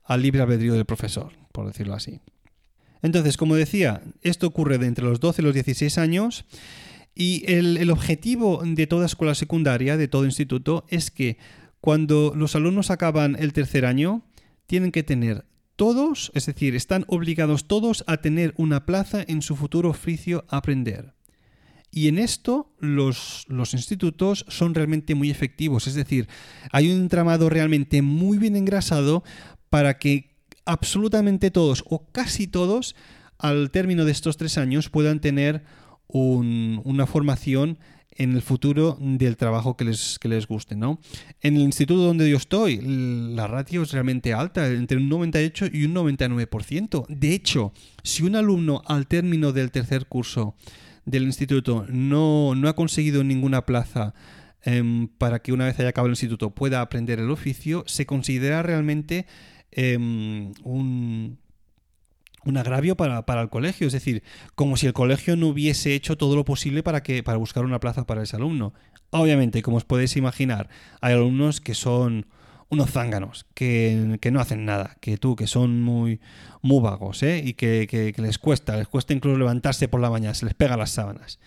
al 0.04 0.22
libre 0.22 0.42
albedrío 0.42 0.74
del 0.74 0.84
profesor, 0.84 1.32
por 1.52 1.66
decirlo 1.66 1.94
así. 1.94 2.20
Entonces, 3.02 3.36
como 3.36 3.54
decía, 3.54 4.00
esto 4.22 4.46
ocurre 4.46 4.78
de 4.78 4.86
entre 4.86 5.04
los 5.04 5.20
12 5.20 5.42
y 5.42 5.44
los 5.44 5.54
16 5.54 5.98
años 5.98 6.46
y 7.14 7.44
el, 7.52 7.90
objetivo 7.90 8.62
de 8.64 8.86
toda 8.86 9.06
escuela 9.06 9.34
secundaria, 9.34 9.96
de 9.96 10.08
todo 10.08 10.24
instituto, 10.24 10.84
es 10.88 11.10
que 11.10 11.38
cuando 11.84 12.32
los 12.34 12.56
alumnos 12.56 12.90
acaban 12.90 13.36
el 13.38 13.52
tercer 13.52 13.84
año, 13.84 14.22
tienen 14.64 14.90
que 14.90 15.02
tener 15.02 15.44
todos, 15.76 16.32
es 16.34 16.46
decir, 16.46 16.74
están 16.74 17.04
obligados 17.08 17.68
todos 17.68 18.04
a 18.06 18.16
tener 18.16 18.54
una 18.56 18.86
plaza 18.86 19.22
en 19.28 19.42
su 19.42 19.54
futuro 19.54 19.90
oficio 19.90 20.46
a 20.48 20.56
aprender. 20.56 21.12
Y 21.90 22.08
en 22.08 22.16
esto 22.16 22.72
los, 22.78 23.44
los, 23.48 23.74
institutos 23.74 24.46
son 24.48 24.74
realmente 24.74 25.14
muy 25.14 25.30
efectivos, 25.30 25.86
es 25.86 25.92
decir, 25.92 26.26
hay 26.72 26.90
un 26.90 27.02
entramado 27.02 27.50
realmente 27.50 28.00
muy 28.00 28.38
bien 28.38 28.56
engrasado 28.56 29.22
para 29.68 29.98
que 29.98 30.38
absolutamente 30.64 31.50
todos 31.50 31.84
o 31.86 32.06
casi 32.12 32.46
todos 32.46 32.96
al 33.36 33.70
término 33.70 34.06
de 34.06 34.12
estos 34.12 34.38
tres 34.38 34.56
años 34.56 34.88
puedan 34.88 35.20
tener 35.20 35.64
una 36.08 37.06
formación 37.06 37.78
en 38.16 38.32
el 38.32 38.42
futuro 38.42 38.96
del 39.00 39.36
trabajo 39.36 39.76
que 39.76 39.84
les, 39.84 40.18
que 40.18 40.28
les 40.28 40.46
guste, 40.46 40.76
¿no? 40.76 41.00
En 41.40 41.56
el 41.56 41.62
instituto 41.62 42.02
donde 42.02 42.28
yo 42.28 42.36
estoy, 42.36 42.80
la 42.80 43.46
ratio 43.46 43.82
es 43.82 43.92
realmente 43.92 44.32
alta, 44.32 44.66
entre 44.68 44.98
un 44.98 45.08
98 45.08 45.66
y 45.72 45.84
un 45.84 45.94
99%. 45.94 47.06
De 47.08 47.34
hecho, 47.34 47.72
si 48.02 48.22
un 48.22 48.36
alumno 48.36 48.82
al 48.86 49.06
término 49.06 49.52
del 49.52 49.70
tercer 49.70 50.06
curso 50.06 50.54
del 51.04 51.24
instituto 51.24 51.86
no, 51.88 52.54
no 52.54 52.68
ha 52.68 52.74
conseguido 52.74 53.24
ninguna 53.24 53.66
plaza 53.66 54.14
em, 54.62 55.08
para 55.08 55.40
que 55.40 55.52
una 55.52 55.66
vez 55.66 55.78
haya 55.78 55.90
acabado 55.90 56.08
el 56.08 56.12
instituto 56.12 56.54
pueda 56.54 56.80
aprender 56.80 57.18
el 57.18 57.30
oficio, 57.30 57.84
se 57.86 58.06
considera 58.06 58.62
realmente 58.62 59.26
em, 59.70 60.52
un, 60.62 61.38
un 62.46 62.56
agravio 62.56 62.96
para, 62.96 63.40
el 63.40 63.48
colegio, 63.48 63.86
es 63.86 63.92
decir, 63.92 64.22
como 64.54 64.76
si 64.76 64.86
el 64.86 64.92
colegio 64.92 65.36
no 65.36 65.48
hubiese 65.48 65.94
hecho 65.94 66.16
todo 66.16 66.36
lo 66.36 66.44
posible 66.44 66.82
para, 66.82 67.02
que, 67.02 67.22
para 67.22 67.38
buscar 67.38 67.64
una 67.64 67.80
plaza 67.80 68.06
para 68.06 68.22
ese 68.22 68.36
alumno. 68.36 68.74
Obviamente, 69.10 69.62
como 69.62 69.76
os 69.76 69.84
podéis 69.84 70.16
imaginar, 70.16 70.68
hay 71.00 71.14
alumnos 71.14 71.60
que 71.60 71.74
son 71.74 72.26
unos 72.68 72.90
zánganos, 72.90 73.46
que, 73.54 74.18
no 74.32 74.40
hacen 74.40 74.64
nada, 74.64 74.96
que 75.00 75.16
tú, 75.16 75.36
que 75.36 75.46
son 75.46 75.82
muy, 75.82 76.20
muy 76.62 76.80
vagos, 76.80 77.22
¿eh? 77.22 77.42
y 77.44 77.54
que, 77.54 78.14
les 78.16 78.38
cuesta, 78.38 78.76
les 78.76 78.88
cuesta 78.88 79.12
incluso 79.14 79.38
levantarse 79.38 79.88
por 79.88 80.00
la 80.00 80.10
mañana, 80.10 80.34
se 80.34 80.46
les 80.46 80.54
pega 80.54 80.76
las 80.76 80.90
sábanas. 80.90 81.38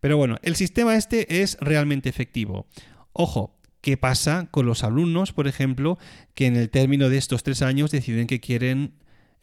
Pero 0.00 0.16
bueno, 0.16 0.36
el 0.42 0.56
sistema 0.56 0.96
este 0.96 1.42
es 1.42 1.56
realmente 1.60 2.08
efectivo. 2.08 2.66
Ojo, 3.12 3.56
¿qué 3.80 3.96
pasa 3.96 4.48
con 4.50 4.66
los 4.66 4.84
alumnos, 4.84 5.32
por 5.32 5.48
ejemplo, 5.48 5.98
que 6.34 6.46
en 6.46 6.56
el 6.56 6.70
término 6.70 7.08
de 7.08 7.16
estos 7.16 7.42
tres 7.42 7.62
años 7.62 7.90
deciden 7.90 8.26
que 8.26 8.40
quieren 8.40 8.92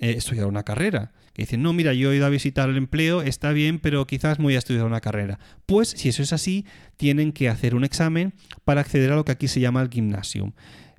eh, 0.01 0.15
estudiar 0.17 0.47
una 0.47 0.63
carrera. 0.63 1.13
que 1.33 1.43
dicen, 1.43 1.61
no, 1.61 1.71
mira, 1.73 1.93
yo 1.93 2.11
he 2.11 2.17
ido 2.17 2.25
a 2.25 2.29
visitar 2.29 2.69
el 2.69 2.75
empleo, 2.75 3.21
está 3.21 3.51
bien, 3.51 3.79
pero 3.79 4.05
quizás 4.07 4.39
me 4.39 4.45
voy 4.45 4.55
a 4.55 4.57
estudiar 4.57 4.85
una 4.85 4.99
carrera. 4.99 5.39
Pues 5.67 5.89
si 5.89 6.09
eso 6.09 6.23
es 6.23 6.33
así, 6.33 6.65
tienen 6.97 7.31
que 7.31 7.47
hacer 7.47 7.75
un 7.75 7.83
examen 7.83 8.33
para 8.65 8.81
acceder 8.81 9.11
a 9.11 9.15
lo 9.15 9.23
que 9.23 9.31
aquí 9.31 9.47
se 9.47 9.59
llama 9.59 9.81
el 9.81 9.89
gymnasium. 9.89 10.53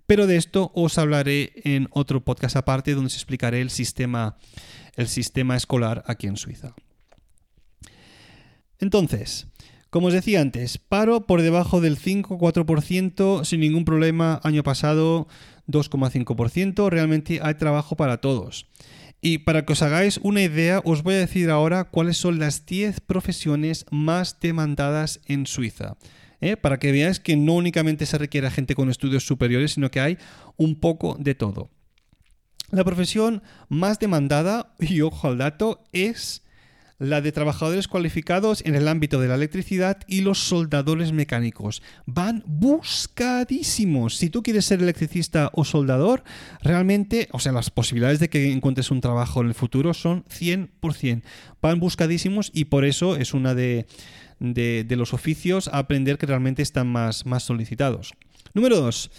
Pero 0.07 0.27
de 0.29 0.37
esto 0.37 0.71
os 0.75 0.99
hablaré 0.99 1.53
en 1.65 1.89
otro 1.91 2.25
podcast 2.25 2.57
aparte 2.57 2.95
donde 2.95 3.09
os 3.09 3.15
explicaré 3.15 3.61
el 3.61 3.71
sistema, 3.71 4.37
el 4.97 5.09
sistema 5.09 5.57
escolar 5.57 6.05
aquí 6.07 6.29
en 6.29 6.37
Suiza. 6.37 6.75
Entonces, 8.79 9.49
como 9.93 10.07
os 10.07 10.15
decía 10.15 10.41
antes, 10.41 10.79
paro 10.79 11.27
por 11.27 11.43
debajo 11.43 11.83
del 11.83 11.99
5-4% 11.99 13.45
sin 13.45 13.61
ningún 13.61 13.85
problema. 13.85 14.41
Año 14.43 14.63
pasado 14.63 15.29
2,5%. 15.69 16.89
Realmente 16.89 17.41
hay 17.43 17.55
trabajo 17.57 17.95
para 17.95 18.17
todos. 18.23 18.65
Y 19.21 19.45
para 19.45 19.67
que 19.67 19.75
os 19.75 19.83
hagáis 19.83 20.19
una 20.23 20.41
idea, 20.41 20.81
os 20.87 21.03
voy 21.03 21.17
a 21.17 21.19
decir 21.19 21.51
ahora 21.51 21.85
cuáles 21.85 22.17
son 22.17 22.39
las 22.39 22.65
10 22.65 23.01
profesiones 23.01 23.85
más 23.91 24.41
demandadas 24.41 25.21
en 25.27 25.45
Suiza. 25.45 25.99
¿eh? 26.41 26.57
Para 26.57 26.79
que 26.79 26.91
veáis 26.91 27.21
que 27.21 27.37
no 27.37 27.53
únicamente 27.53 28.07
se 28.07 28.17
requiere 28.17 28.51
gente 28.51 28.75
con 28.75 28.89
estudios 28.89 29.27
superiores, 29.27 29.73
sino 29.73 29.91
que 29.91 30.01
hay 30.01 30.17
un 30.57 30.81
poco 30.81 31.19
de 31.21 31.35
todo. 31.35 31.69
La 32.71 32.85
profesión 32.85 33.43
más 33.69 33.99
demandada, 33.99 34.75
y 34.79 35.03
ojo 35.03 35.29
al 35.29 35.37
dato, 35.37 35.85
es 35.93 36.43
la 37.03 37.21
de 37.21 37.33
trabajadores 37.33 37.89
cualificados 37.89 38.63
en 38.65 38.77
el 38.77 38.87
ámbito 38.87 39.21
de 39.21 39.27
la 39.27 39.35
electricidad 39.35 39.99
y 40.07 40.21
los 40.21 40.39
soldadores 40.39 41.13
mecánicos. 41.13 41.83
Van 42.07 42.45
buscadísimos. 42.47 44.17
Si 44.17 44.31
tú 44.31 44.45
quieres 44.45 44.67
ser 44.67 44.81
electricista 44.81 45.51
o 45.53 45.65
soldador, 45.65 46.23
realmente, 46.63 47.29
o 47.33 47.41
sea, 47.41 47.51
las 47.51 47.71
posibilidades 47.71 48.21
de 48.21 48.31
que 48.31 48.53
encuentres 48.53 48.93
un 48.93 49.01
trabajo 49.01 49.41
en 49.41 49.49
el 49.49 49.55
futuro 49.55 49.95
son 49.95 50.25
100%. 50.27 51.23
Van 51.61 51.81
buscadísimos 51.81 52.53
y 52.55 52.67
por 52.67 52.85
eso 52.85 53.17
es 53.17 53.35
una 53.35 53.55
de, 53.55 53.87
los 54.39 55.13
oficios 55.13 55.67
a 55.69 55.79
aprender 55.79 56.19
que 56.19 56.27
realmente 56.27 56.63
están 56.63 56.87
más, 56.87 57.27
más 57.27 57.43
solicitados. 57.43 58.13
Número 58.55 58.77
2 58.77 59.11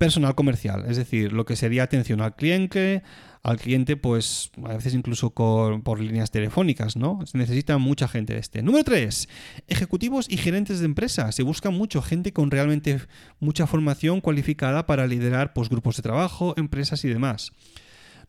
personal 0.00 0.34
comercial, 0.34 0.86
es 0.88 0.96
decir, 0.96 1.34
lo 1.34 1.44
que 1.44 1.56
sería 1.56 1.82
atención 1.82 2.22
al 2.22 2.34
cliente, 2.34 3.02
al 3.42 3.58
cliente, 3.58 3.96
pues 3.96 4.50
a 4.64 4.74
veces 4.74 4.94
incluso 4.94 5.30
por 5.30 6.00
líneas 6.00 6.30
telefónicas, 6.30 6.96
¿no? 6.96 7.20
Se 7.26 7.38
necesita 7.38 7.78
mucha 7.78 8.06
gente 8.06 8.34
de 8.34 8.40
este. 8.40 8.62
Número 8.62 8.84
3, 8.84 9.28
ejecutivos 9.68 10.26
y 10.28 10.36
gerentes 10.36 10.80
de 10.80 10.84
empresas. 10.84 11.34
Se 11.34 11.42
busca 11.42 11.70
mucho 11.70 12.02
gente 12.02 12.32
con 12.32 12.50
realmente 12.50 13.00
mucha 13.38 13.66
formación 13.66 14.20
cualificada 14.20 14.86
para 14.86 15.06
liderar 15.06 15.52
pues, 15.54 15.68
grupos 15.68 15.96
de 15.96 16.02
trabajo, 16.02 16.54
empresas 16.58 17.04
y 17.04 17.08
demás. 17.08 17.52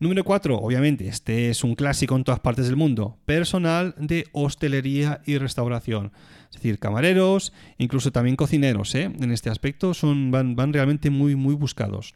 Número 0.02 0.24
4, 0.24 0.58
obviamente, 0.58 1.06
este 1.06 1.48
es 1.48 1.62
un 1.62 1.76
clásico 1.76 2.16
en 2.16 2.24
todas 2.24 2.40
partes 2.40 2.66
del 2.66 2.74
mundo, 2.74 3.18
personal 3.24 3.94
de 3.98 4.26
hostelería 4.32 5.20
y 5.26 5.38
restauración. 5.38 6.10
Es 6.46 6.56
decir, 6.56 6.80
camareros, 6.80 7.52
incluso 7.78 8.10
también 8.10 8.34
cocineros, 8.34 8.94
¿eh? 8.96 9.04
en 9.04 9.30
este 9.30 9.48
aspecto 9.48 9.94
son, 9.94 10.32
van, 10.32 10.56
van 10.56 10.72
realmente 10.72 11.08
muy, 11.10 11.36
muy 11.36 11.54
buscados. 11.54 12.14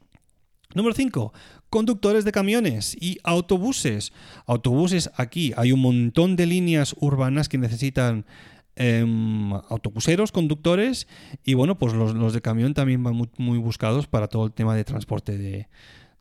Número 0.76 0.95
5. 0.95 1.33
Conductores 1.71 2.26
de 2.26 2.33
camiones 2.33 2.95
y 3.00 3.16
autobuses. 3.25 4.12
Autobuses 4.45 5.11
aquí. 5.16 5.54
Hay 5.56 5.73
un 5.73 5.80
montón 5.80 6.37
de 6.37 6.45
líneas 6.45 6.95
urbanas 7.00 7.49
que 7.49 7.56
necesitan 7.56 8.26
em, 8.75 9.54
autobuseros, 9.71 10.33
conductores. 10.33 11.09
Y 11.45 11.54
bueno, 11.54 11.78
pues 11.78 11.95
los, 11.95 12.35
de 12.35 12.42
camión 12.42 12.75
también 12.75 13.02
van 13.02 13.16
muy 13.38 13.56
buscados 13.56 14.06
para 14.06 14.28
todo 14.28 14.45
el 14.45 14.52
tema 14.52 14.76
de 14.76 14.85
transporte 14.85 15.38
de, 15.38 15.66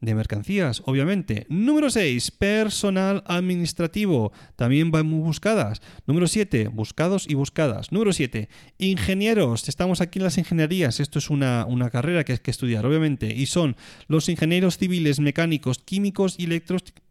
de 0.05 0.15
mercancías, 0.15 0.81
obviamente. 0.85 1.45
Número 1.49 1.89
6, 1.89 2.31
personal 2.31 3.23
administrativo, 3.25 4.31
también 4.55 4.91
van 4.91 5.07
muy 5.07 5.19
buscadas. 5.19 5.81
Número 6.07 6.27
7, 6.27 6.69
buscados 6.69 7.25
y 7.29 7.33
buscadas. 7.33 7.91
Número 7.91 8.13
7, 8.13 8.47
ingenieros, 8.77 9.67
estamos 9.67 10.01
aquí 10.01 10.19
en 10.19 10.23
las 10.23 10.37
ingenierías, 10.37 10.99
esto 10.99 11.19
es 11.19 11.29
una, 11.29 11.65
carrera 11.91 12.23
que 12.23 12.33
hay 12.33 12.39
que 12.39 12.51
estudiar, 12.51 12.85
obviamente, 12.85 13.33
y 13.33 13.45
son 13.47 13.75
los 14.07 14.29
ingenieros 14.29 14.77
civiles, 14.77 15.19
mecánicos, 15.19 15.79
químicos 15.79 16.35
y 16.37 16.45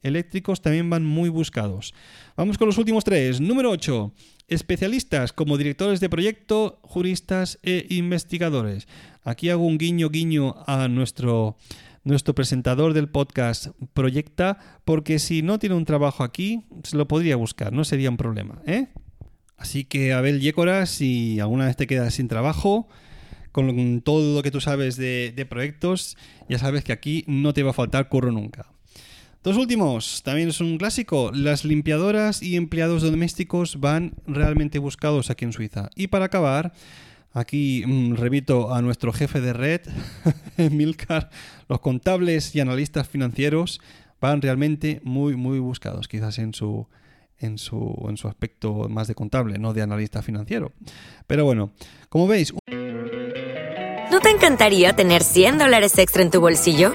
eléctricos 0.03 0.63
también 0.63 0.89
van 0.89 1.05
muy 1.05 1.29
buscados. 1.29 1.95
Vamos 2.37 2.59
con 2.59 2.67
los 2.67 2.79
últimos 2.79 3.05
tres. 3.05 3.41
Número 3.41 3.71
8, 3.71 4.13
especialistas 4.49 5.33
como 5.33 5.57
directores 5.57 6.01
de 6.01 6.09
proyecto, 6.09 6.79
juristas 6.83 7.59
e 7.63 7.87
investigadores. 7.91 8.87
Aquí 9.23 9.49
hago 9.49 9.67
un 9.67 9.79
guiño 9.79 10.11
guiño 10.11 10.55
a 10.67 10.89
nuestro 10.89 11.57
nuestro 12.04 12.34
presentador 12.34 12.93
del 12.93 13.08
podcast 13.08 13.69
proyecta, 13.95 14.58
porque 14.84 15.19
si 15.19 15.43
no 15.43 15.58
tiene 15.58 15.75
un 15.75 15.84
trabajo 15.84 16.23
aquí, 16.23 16.64
se 16.82 16.97
lo 16.97 17.08
podría 17.08 17.36
buscar, 17.36 17.73
no 17.73 17.84
sería 17.84 18.10
un 18.10 18.17
problema. 18.17 18.60
¿eh? 18.67 18.88
Así 19.56 19.84
que, 19.84 20.12
Abel 20.12 20.40
Yécora, 20.40 20.86
si 20.86 21.40
alguna 21.40 21.67
vez 21.67 21.76
te 21.76 21.86
quedas 21.86 22.14
sin 22.14 22.28
trabajo, 22.28 22.88
con 23.52 24.00
todo 24.02 24.36
lo 24.36 24.43
que 24.43 24.50
tú 24.50 24.60
sabes 24.60 24.97
de, 24.97 25.32
de 25.34 25.47
proyectos, 25.47 26.17
ya 26.49 26.58
sabes 26.58 26.84
que 26.84 26.93
aquí 26.93 27.25
no 27.26 27.54
te 27.54 27.62
va 27.62 27.71
a 27.71 27.75
faltar 27.75 28.08
curro 28.08 28.32
nunca. 28.32 28.67
Dos 29.45 29.58
últimos, 29.58 30.23
también 30.23 30.49
es 30.49 30.62
un 30.62 30.78
clásico. 30.78 31.30
Las 31.30 31.67
limpiadoras 31.67 32.43
y 32.43 32.56
empleados 32.56 33.02
domésticos 33.02 33.78
van 33.78 34.14
realmente 34.26 34.78
buscados 34.78 35.28
aquí 35.28 35.45
en 35.45 35.52
Suiza. 35.52 35.90
Y 35.95 36.06
para 36.06 36.25
acabar, 36.25 36.73
Aquí 37.34 37.82
mm, 37.84 38.14
remito 38.14 38.73
a 38.73 38.80
nuestro 38.80 39.12
jefe 39.12 39.40
de 39.40 39.52
red, 39.52 39.80
Milcar. 40.70 41.30
Los 41.68 41.80
contables 41.80 42.54
y 42.54 42.60
analistas 42.60 43.08
financieros 43.08 43.80
van 44.20 44.40
realmente 44.40 45.00
muy, 45.02 45.34
muy 45.34 45.58
buscados, 45.58 46.06
quizás 46.06 46.38
en 46.38 46.54
su, 46.54 46.86
en 47.38 47.58
su, 47.58 48.06
en 48.08 48.16
su 48.16 48.28
aspecto 48.28 48.88
más 48.88 49.08
de 49.08 49.16
contable, 49.16 49.58
no 49.58 49.75
de 49.75 49.82
analista 49.82 50.23
financiero. 50.23 50.73
Pero 51.26 51.44
bueno, 51.44 51.73
como 52.08 52.28
veis... 52.28 52.54
¿No 54.10 54.20
te 54.20 54.30
encantaría 54.30 54.94
tener 54.94 55.25
100 55.25 55.58
dólares 55.58 55.99
extra 55.99 56.23
en 56.23 56.30
tu 56.30 56.40
bolsillo? 56.40 56.94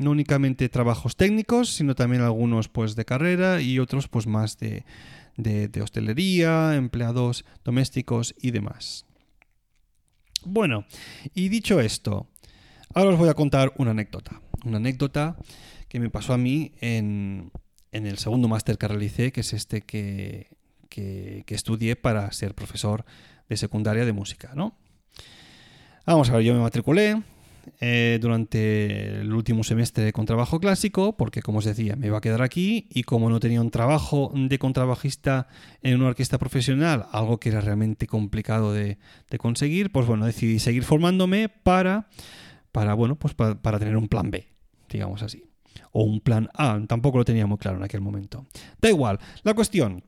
no 0.00 0.12
únicamente 0.12 0.70
trabajos 0.70 1.14
técnicos, 1.14 1.74
sino 1.74 1.94
también 1.94 2.22
algunos 2.22 2.68
pues 2.68 2.96
de 2.96 3.04
carrera 3.04 3.60
y 3.60 3.78
otros 3.78 4.08
pues 4.08 4.26
más 4.26 4.58
de, 4.58 4.84
de, 5.36 5.82
hostelería, 5.82 6.74
empleados 6.74 7.44
domésticos 7.64 8.34
y 8.40 8.50
demás. 8.50 9.04
Bueno, 10.42 10.86
y 11.34 11.50
dicho 11.50 11.80
esto, 11.80 12.26
ahora 12.94 13.10
os 13.10 13.18
voy 13.18 13.28
a 13.28 13.34
contar 13.34 13.74
una 13.76 13.90
anécdota. 13.90 14.40
Una 14.64 14.78
anécdota 14.78 15.36
que 15.88 16.00
me 16.00 16.08
pasó 16.08 16.32
a 16.32 16.38
mí 16.38 16.72
en, 16.80 17.52
en 17.92 18.06
el 18.06 18.16
segundo 18.16 18.48
máster 18.48 18.78
que 18.78 18.88
realicé, 18.88 19.32
que 19.32 19.42
es 19.42 19.52
este 19.52 19.82
que, 19.82 20.48
que, 20.88 21.42
que, 21.44 21.54
estudié 21.54 21.94
para 21.94 22.32
ser 22.32 22.54
profesor 22.54 23.04
de 23.50 23.58
secundaria 23.58 24.06
de 24.06 24.14
música, 24.14 24.52
¿no? 24.54 24.78
Vamos 26.06 26.30
a 26.30 26.36
ver, 26.36 26.44
yo 26.44 26.54
me 26.54 26.60
matriculé, 26.60 27.22
eh, 27.80 28.18
durante 28.20 29.20
el 29.20 29.32
último 29.32 29.64
semestre 29.64 30.12
con 30.12 30.26
trabajo 30.26 30.60
clásico, 30.60 31.16
porque 31.16 31.42
como 31.42 31.58
os 31.58 31.64
decía, 31.64 31.96
me 31.96 32.06
iba 32.06 32.18
a 32.18 32.20
quedar 32.20 32.42
aquí 32.42 32.88
y 32.90 33.02
como 33.02 33.30
no 33.30 33.40
tenía 33.40 33.60
un 33.60 33.70
trabajo 33.70 34.32
de 34.34 34.58
contrabajista 34.58 35.48
en 35.82 35.96
una 35.96 36.08
orquesta 36.08 36.38
profesional, 36.38 37.06
algo 37.12 37.38
que 37.38 37.50
era 37.50 37.60
realmente 37.60 38.06
complicado 38.06 38.72
de, 38.72 38.98
conseguir, 39.38 39.92
pues 39.92 40.06
bueno, 40.06 40.26
decidí 40.26 40.58
seguir 40.58 40.84
formándome 40.84 41.48
para, 41.48 42.08
para 42.72 42.94
bueno, 42.94 43.16
pues 43.16 43.34
para, 43.34 43.78
tener 43.78 43.96
un 43.96 44.08
plan 44.08 44.30
B, 44.30 44.48
digamos 44.88 45.22
así. 45.22 45.44
O 45.92 46.04
un 46.04 46.20
plan 46.20 46.48
A, 46.54 46.80
tampoco 46.86 47.18
lo 47.18 47.24
tenía 47.24 47.46
muy 47.46 47.58
claro 47.58 47.76
en 47.78 47.84
aquel 47.84 48.00
momento. 48.00 48.46
Da 48.80 48.88
igual, 48.88 49.18
la 49.42 49.54
cuestión 49.54 50.02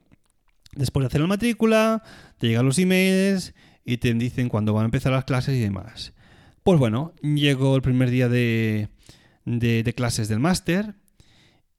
Después 0.75 1.03
de 1.03 1.09
hacer 1.09 1.21
la 1.21 1.27
matrícula, 1.27 2.03
te 2.39 2.49
llegan 2.49 2.65
los 2.65 2.79
emails 2.79 3.55
y 3.85 3.99
te 3.99 4.15
dicen 4.15 4.49
cuándo 4.49 4.73
van 4.73 4.83
a 4.83 4.85
empezar 4.87 5.13
las 5.13 5.25
clases 5.25 5.57
y 5.57 5.61
demás. 5.61 6.15
Pues 6.63 6.79
bueno, 6.79 7.13
llegó 7.23 7.75
el 7.77 7.83
primer 7.83 8.11
día 8.11 8.29
de, 8.29 8.89
de, 9.45 9.95
clases 9.95 10.29
del 10.29 10.39
máster 10.39 10.95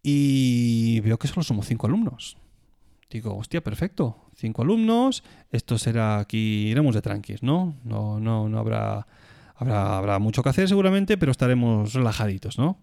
y 0.02 1.00
veo 1.02 1.18
que 1.18 1.28
solo 1.28 1.44
somos 1.44 1.68
cinco 1.68 1.88
alumnos. 1.88 2.38
Digo, 3.10 3.38
hostia, 3.38 3.64
perfecto, 3.64 4.18
cinco 4.36 4.64
alumnos, 4.64 5.24
esto 5.52 5.78
será 5.78 6.20
aquí, 6.20 6.68
iremos 6.68 6.96
de 6.96 7.02
tranquis, 7.02 7.44
¿no? 7.44 7.76
No, 7.84 8.20
no, 8.20 8.50
no 8.50 8.60
habrá, 8.60 9.08
habrá, 9.56 9.98
habrá 9.98 10.20
mucho 10.20 10.44
que 10.44 10.50
hacer 10.50 10.68
seguramente, 10.68 11.18
pero 11.18 11.32
estaremos 11.32 11.94
relajaditos, 11.94 12.58
¿no? 12.58 12.80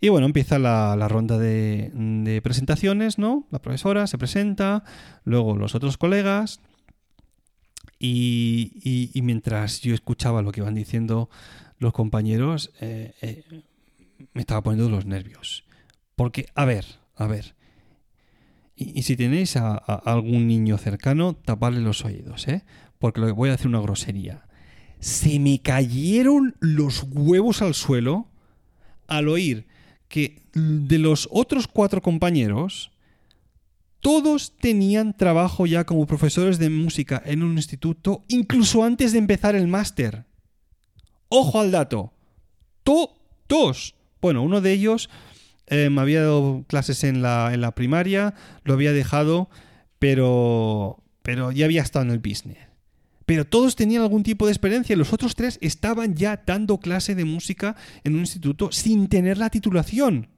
Y 0.00 0.08
bueno, 0.08 0.26
empieza 0.26 0.58
la, 0.58 1.08
ronda 1.08 1.38
de, 1.38 2.40
presentaciones, 2.42 3.18
¿no? 3.18 3.46
La 3.50 3.60
profesora 3.60 4.06
se 4.06 4.18
presenta, 4.18 4.84
luego 5.24 5.56
los 5.56 5.74
otros 5.74 5.96
colegas. 5.96 6.60
Y, 7.98 9.10
mientras 9.22 9.80
yo 9.80 9.94
escuchaba 9.94 10.42
lo 10.42 10.52
que 10.52 10.60
iban 10.60 10.74
diciendo 10.74 11.30
los 11.78 11.92
compañeros, 11.92 12.72
eh, 12.80 13.14
eh, 13.22 13.44
me 14.32 14.40
estaba 14.40 14.62
poniendo 14.62 14.90
los 14.90 15.06
nervios. 15.06 15.64
Porque, 16.14 16.46
a 16.54 16.64
ver, 16.64 16.84
a 17.14 17.26
ver. 17.26 17.54
Y, 18.74 19.02
si 19.02 19.16
tenéis 19.16 19.56
a, 19.56 19.76
algún 19.76 20.46
niño 20.46 20.76
cercano, 20.78 21.34
tapadle 21.34 21.80
los 21.80 22.04
oídos, 22.04 22.46
¿eh? 22.48 22.64
Porque 22.98 23.20
lo 23.20 23.34
voy 23.34 23.50
a 23.50 23.54
hacer 23.54 23.68
una 23.68 23.80
grosería. 23.80 24.46
Se 25.00 25.38
me 25.38 25.60
cayeron 25.60 26.54
los 26.60 27.04
huevos 27.10 27.62
al 27.62 27.74
suelo 27.74 28.28
al 29.06 29.28
oír 29.28 29.66
que 30.08 30.42
de 30.52 30.98
los 30.98 31.28
otros 31.30 31.68
cuatro 31.68 32.00
compañeros, 32.00 32.90
todos 34.00 34.56
tenían 34.56 35.16
trabajo 35.16 35.66
ya 35.66 35.84
como 35.84 36.06
profesores 36.06 36.58
de 36.58 36.70
música 36.70 37.22
en 37.24 37.42
un 37.42 37.56
instituto, 37.56 38.24
incluso 38.28 38.84
antes 38.84 39.12
de 39.12 39.18
empezar 39.18 39.54
el 39.54 39.66
máster. 39.66 40.26
Ojo 41.28 41.60
al 41.60 41.70
dato. 41.70 42.12
Todos. 42.82 43.94
Bueno, 44.20 44.42
uno 44.42 44.60
de 44.60 44.72
ellos 44.72 45.10
eh, 45.66 45.90
me 45.90 46.00
había 46.00 46.22
dado 46.22 46.64
clases 46.68 47.04
en 47.04 47.22
la, 47.22 47.52
en 47.52 47.60
la 47.60 47.74
primaria, 47.74 48.34
lo 48.64 48.74
había 48.74 48.92
dejado, 48.92 49.50
pero, 49.98 51.02
pero 51.22 51.50
ya 51.50 51.64
había 51.64 51.82
estado 51.82 52.04
en 52.04 52.12
el 52.12 52.20
business. 52.20 52.58
Pero 53.24 53.44
todos 53.44 53.74
tenían 53.74 54.02
algún 54.02 54.22
tipo 54.22 54.46
de 54.46 54.52
experiencia. 54.52 54.96
Los 54.96 55.12
otros 55.12 55.34
tres 55.34 55.58
estaban 55.60 56.14
ya 56.14 56.42
dando 56.46 56.78
clase 56.78 57.16
de 57.16 57.24
música 57.24 57.74
en 58.04 58.14
un 58.14 58.20
instituto 58.20 58.70
sin 58.70 59.08
tener 59.08 59.36
la 59.36 59.50
titulación. 59.50 60.28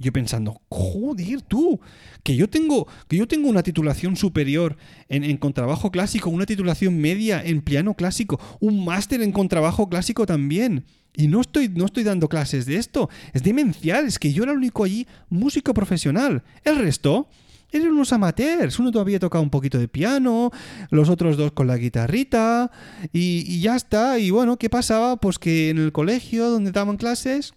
Yo 0.00 0.12
pensando, 0.12 0.62
joder, 0.70 1.42
tú, 1.42 1.78
que 2.22 2.34
yo 2.34 2.48
tengo, 2.48 2.88
que 3.06 3.18
yo 3.18 3.28
tengo 3.28 3.48
una 3.48 3.62
titulación 3.62 4.16
superior 4.16 4.76
en, 5.08 5.24
en, 5.24 5.36
contrabajo 5.36 5.90
clásico, 5.90 6.30
una 6.30 6.46
titulación 6.46 6.98
media 6.98 7.44
en 7.44 7.60
piano 7.60 7.94
clásico, 7.94 8.40
un 8.60 8.84
máster 8.84 9.20
en 9.20 9.30
contrabajo 9.30 9.88
clásico 9.88 10.24
también. 10.24 10.86
Y 11.12 11.28
no 11.28 11.42
estoy, 11.42 11.68
no 11.68 11.84
estoy 11.84 12.02
dando 12.02 12.28
clases 12.28 12.64
de 12.66 12.76
esto. 12.76 13.10
Es 13.34 13.42
demencial, 13.42 14.06
es 14.06 14.18
que 14.18 14.32
yo 14.32 14.42
era 14.44 14.52
el 14.52 14.58
único 14.58 14.84
allí 14.84 15.06
músico 15.28 15.74
profesional. 15.74 16.44
El 16.64 16.78
resto, 16.78 17.28
eran 17.72 17.88
unos 17.88 18.12
amateurs. 18.12 18.78
Uno 18.78 18.90
todavía 18.90 19.18
tocaba 19.18 19.42
un 19.42 19.50
poquito 19.50 19.78
de 19.78 19.88
piano, 19.88 20.50
los 20.90 21.08
otros 21.08 21.36
dos 21.36 21.52
con 21.52 21.66
la 21.66 21.76
guitarrita, 21.76 22.70
y, 23.12 23.44
y, 23.46 23.60
ya 23.60 23.76
está. 23.76 24.18
Y 24.18 24.30
bueno, 24.30 24.56
¿qué 24.56 24.70
pasaba? 24.70 25.16
Pues 25.16 25.38
que 25.38 25.70
en 25.70 25.78
el 25.78 25.92
colegio 25.92 26.48
donde 26.48 26.72
daban 26.72 26.96
clases, 26.96 27.54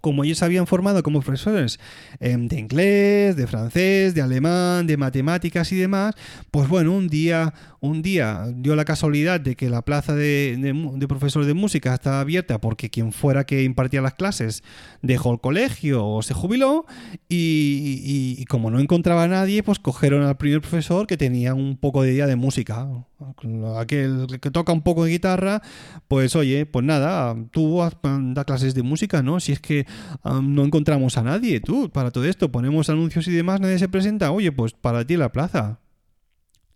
como 0.00 0.24
ellos 0.24 0.42
habían 0.42 0.66
formado 0.66 1.02
como 1.02 1.20
profesores 1.20 1.78
em, 2.20 2.48
de 2.48 2.58
inglés, 2.58 3.36
de 3.36 3.46
francés, 3.46 4.14
de 4.14 4.22
alemán, 4.22 4.86
de 4.86 4.96
matemáticas 4.96 5.72
y 5.72 5.76
demás, 5.76 6.14
pues 6.50 6.68
bueno, 6.68 6.92
un 6.92 7.08
día, 7.08 7.52
un 7.80 8.02
día 8.02 8.46
dio 8.54 8.76
la 8.76 8.84
casualidad 8.84 9.40
de 9.40 9.56
que 9.56 9.70
la 9.70 9.82
plaza 9.82 10.14
de, 10.14 10.56
de, 10.58 11.08
profesor 11.08 11.44
de 11.44 11.54
música 11.54 11.94
estaba 11.94 12.20
abierta 12.20 12.60
porque 12.60 12.90
quien 12.90 13.12
fuera 13.12 13.44
que 13.44 13.62
impartía 13.62 14.02
las 14.02 14.14
clases 14.14 14.62
dejó 15.02 15.32
el 15.32 15.40
colegio 15.40 16.06
o 16.06 16.22
se 16.22 16.34
jubiló 16.34 16.84
y, 17.28 18.44
como 18.46 18.70
no 18.70 18.80
encontraba 18.80 19.24
a 19.24 19.28
nadie, 19.28 19.62
pues 19.62 19.78
cogieron 19.78 20.22
al 20.22 20.36
primer 20.36 20.60
profesor 20.60 21.06
que 21.06 21.16
tenía 21.16 21.54
un 21.54 21.76
poco 21.76 22.02
de 22.02 22.12
idea 22.12 22.26
de 22.26 22.36
música 22.36 22.88
aquel 23.78 24.38
que 24.40 24.50
toca 24.50 24.72
un 24.72 24.82
poco 24.82 25.04
de 25.04 25.10
guitarra, 25.10 25.62
pues 26.08 26.34
oye, 26.36 26.66
pues 26.66 26.84
nada, 26.84 27.36
tú 27.50 27.82
da 28.02 28.44
clases 28.44 28.74
de 28.74 28.82
música, 28.82 29.22
¿no? 29.22 29.40
Si 29.40 29.52
es 29.52 29.60
que 29.60 29.86
no 30.24 30.64
encontramos 30.64 31.18
a 31.18 31.22
nadie, 31.22 31.60
tú, 31.60 31.90
para 31.90 32.10
todo 32.10 32.24
esto, 32.24 32.50
ponemos 32.50 32.88
anuncios 32.88 33.28
y 33.28 33.32
demás, 33.32 33.60
nadie 33.60 33.78
se 33.78 33.88
presenta, 33.88 34.30
oye, 34.30 34.52
pues 34.52 34.72
para 34.72 35.04
ti 35.04 35.16
la 35.16 35.32
plaza. 35.32 35.79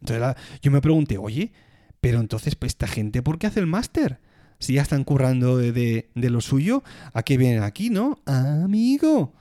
Entonces 0.07 0.43
yo 0.63 0.71
me 0.71 0.81
pregunté, 0.81 1.19
oye, 1.19 1.53
pero 2.01 2.21
entonces, 2.21 2.55
pues 2.55 2.73
esta 2.73 2.87
gente, 2.87 3.23
¿por 3.23 3.39
qué 3.39 3.47
hace 3.47 3.61
el 3.61 3.67
máster? 3.67 4.21
Si 4.59 4.75
ya 4.75 4.83
están 4.83 5.05
currando 5.05 5.57
de, 5.59 6.11
de 6.15 6.31
lo 6.31 6.41
suyo, 6.41 6.83
¿a 7.13 7.23
qué 7.23 7.37
vienen 7.37 7.63
aquí, 7.63 7.91
no? 7.91 8.21
Amigo. 8.27 9.33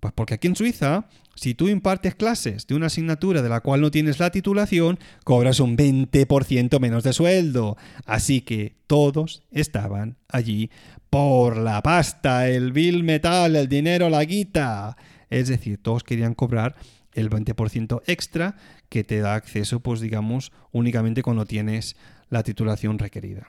Pues 0.00 0.12
porque 0.12 0.34
aquí 0.34 0.48
en 0.48 0.56
Suiza 0.56 1.06
si 1.34 1.54
tú 1.54 1.68
impartes 1.68 2.14
clases 2.14 2.66
de 2.66 2.74
una 2.74 2.86
asignatura 2.86 3.42
de 3.42 3.48
la 3.48 3.60
cual 3.60 3.80
no 3.80 3.90
tienes 3.90 4.20
la 4.20 4.30
titulación, 4.30 4.98
cobras 5.24 5.60
un 5.60 5.76
20% 5.76 6.78
menos 6.78 7.04
de 7.04 7.12
sueldo. 7.12 7.76
Así 8.04 8.42
que 8.42 8.76
todos 8.86 9.42
estaban 9.50 10.16
allí 10.28 10.70
por 11.10 11.56
la 11.56 11.82
pasta, 11.82 12.48
el 12.48 12.72
bill 12.72 13.02
metal, 13.02 13.56
el 13.56 13.68
dinero, 13.68 14.10
la 14.10 14.24
guita. 14.24 14.96
Es 15.30 15.48
decir, 15.48 15.78
todos 15.78 16.04
querían 16.04 16.34
cobrar 16.34 16.76
el 17.14 17.30
20% 17.30 18.02
extra 18.06 18.56
que 18.92 19.04
te 19.04 19.20
da 19.20 19.36
acceso, 19.36 19.80
pues 19.80 20.02
digamos, 20.02 20.52
únicamente 20.70 21.22
cuando 21.22 21.46
tienes 21.46 21.96
la 22.28 22.42
titulación 22.42 22.98
requerida. 22.98 23.48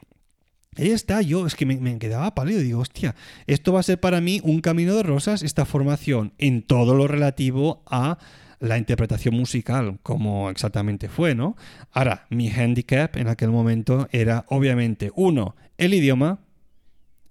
Ahí 0.78 0.92
está, 0.92 1.22
yo 1.22 1.46
es 1.46 1.56
que 1.56 1.66
me, 1.66 2.00
quedaba 2.00 2.34
pálido. 2.34 2.62
Digo, 2.62 2.80
hostia, 2.80 3.14
esto 3.46 3.74
va 3.74 3.82
a 3.82 3.84
ser 3.84 4.00
para 4.00 4.22
mí 4.22 4.40
un 4.46 4.62
camino 4.62 4.96
de 4.96 5.04
rosas, 5.04 5.44
esta 5.44 5.66
formación, 5.66 6.32
en 6.38 6.62
todo 6.62 6.96
lo 6.96 7.10
relativo 7.10 7.84
a 7.88 8.20
la 8.62 8.78
interpretación 8.78 9.36
musical, 9.36 10.00
como 10.02 10.50
exactamente 10.50 11.10
fue, 11.10 11.36
¿no? 11.36 11.58
Ahora, 11.92 12.26
mi 12.30 12.50
handicap 12.50 13.18
en 13.18 13.28
aquel 13.28 13.50
momento 13.50 14.08
era, 14.14 14.46
obviamente, 14.48 15.12
uno, 15.14 15.58
el 15.78 15.94
idioma, 15.94 16.40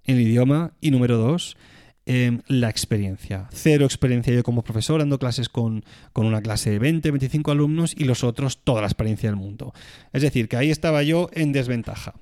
el 0.03 0.21
idioma, 0.21 0.73
y 0.81 0.91
número 0.91 1.17
dos, 1.17 1.57
em, 2.05 2.41
la 2.47 2.69
experiencia. 2.69 3.47
Cero 3.51 3.85
experiencia 3.85 4.33
yo 4.33 4.43
como 4.43 4.63
profesor, 4.63 4.99
dando 4.99 5.19
clases 5.19 5.49
con, 5.49 5.83
con, 6.11 6.25
una 6.25 6.41
clase 6.41 6.71
de 6.71 6.79
20, 6.79 7.11
25 7.11 7.51
alumnos 7.51 7.93
y 7.97 8.03
los 8.03 8.23
otros 8.23 8.63
toda 8.63 8.81
la 8.81 8.87
experiencia 8.87 9.29
del 9.29 9.37
mundo. 9.37 9.73
Es 10.11 10.21
decir, 10.21 10.47
que 10.47 10.57
ahí 10.57 10.71
estaba 10.71 11.03
yo 11.03 11.29
en 11.33 11.51
desventaja. 11.51 12.15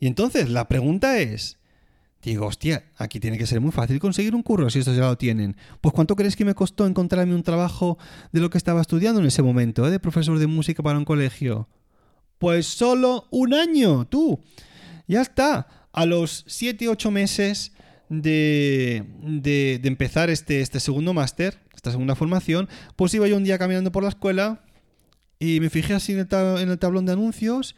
Y 0.00 0.06
entonces 0.06 0.50
la 0.50 0.68
pregunta 0.68 1.18
es, 1.18 1.58
digo, 2.22 2.46
hostia, 2.46 2.84
aquí 2.96 3.20
tiene 3.20 3.38
que 3.38 3.46
ser 3.46 3.60
muy 3.60 3.72
fácil 3.72 3.98
conseguir 3.98 4.34
un 4.34 4.42
curro 4.42 4.68
si 4.68 4.80
estos 4.80 4.96
ya 4.96 5.06
lo 5.06 5.16
tienen. 5.16 5.56
Pues 5.80 5.94
¿cuánto 5.94 6.16
crees 6.16 6.36
que 6.36 6.44
me 6.44 6.54
costó 6.54 6.86
encontrarme 6.86 7.34
un 7.34 7.42
trabajo 7.42 7.98
de 8.32 8.40
lo 8.40 8.50
que 8.50 8.58
estaba 8.58 8.80
estudiando 8.80 9.20
en 9.20 9.26
ese 9.26 9.42
momento, 9.42 9.86
eh, 9.86 9.90
de 9.90 10.00
profesor 10.00 10.38
de 10.38 10.46
música 10.46 10.82
para 10.82 10.98
un 10.98 11.04
colegio? 11.04 11.68
Pues 12.38 12.66
solo 12.66 13.26
un 13.30 13.54
año, 13.54 14.06
tú. 14.06 14.40
Ya 15.06 15.22
está. 15.22 15.68
A 15.92 16.04
los 16.04 16.44
7, 16.48 16.88
8 16.88 17.10
meses 17.10 17.72
de, 18.08 19.04
de, 19.20 19.80
empezar 19.84 20.30
este, 20.30 20.60
este 20.60 20.80
segundo 20.80 21.14
máster, 21.14 21.58
esta 21.74 21.90
segunda 21.90 22.14
formación, 22.14 22.68
pues 22.96 23.14
iba 23.14 23.26
yo 23.26 23.36
un 23.36 23.44
día 23.44 23.58
caminando 23.58 23.92
por 23.92 24.02
la 24.02 24.08
escuela 24.08 24.62
y 25.38 25.60
me 25.60 25.70
fijé 25.70 25.94
así 25.94 26.12
en 26.12 26.20
el 26.20 26.78
tablón 26.78 27.06
de 27.06 27.12
anuncios 27.12 27.76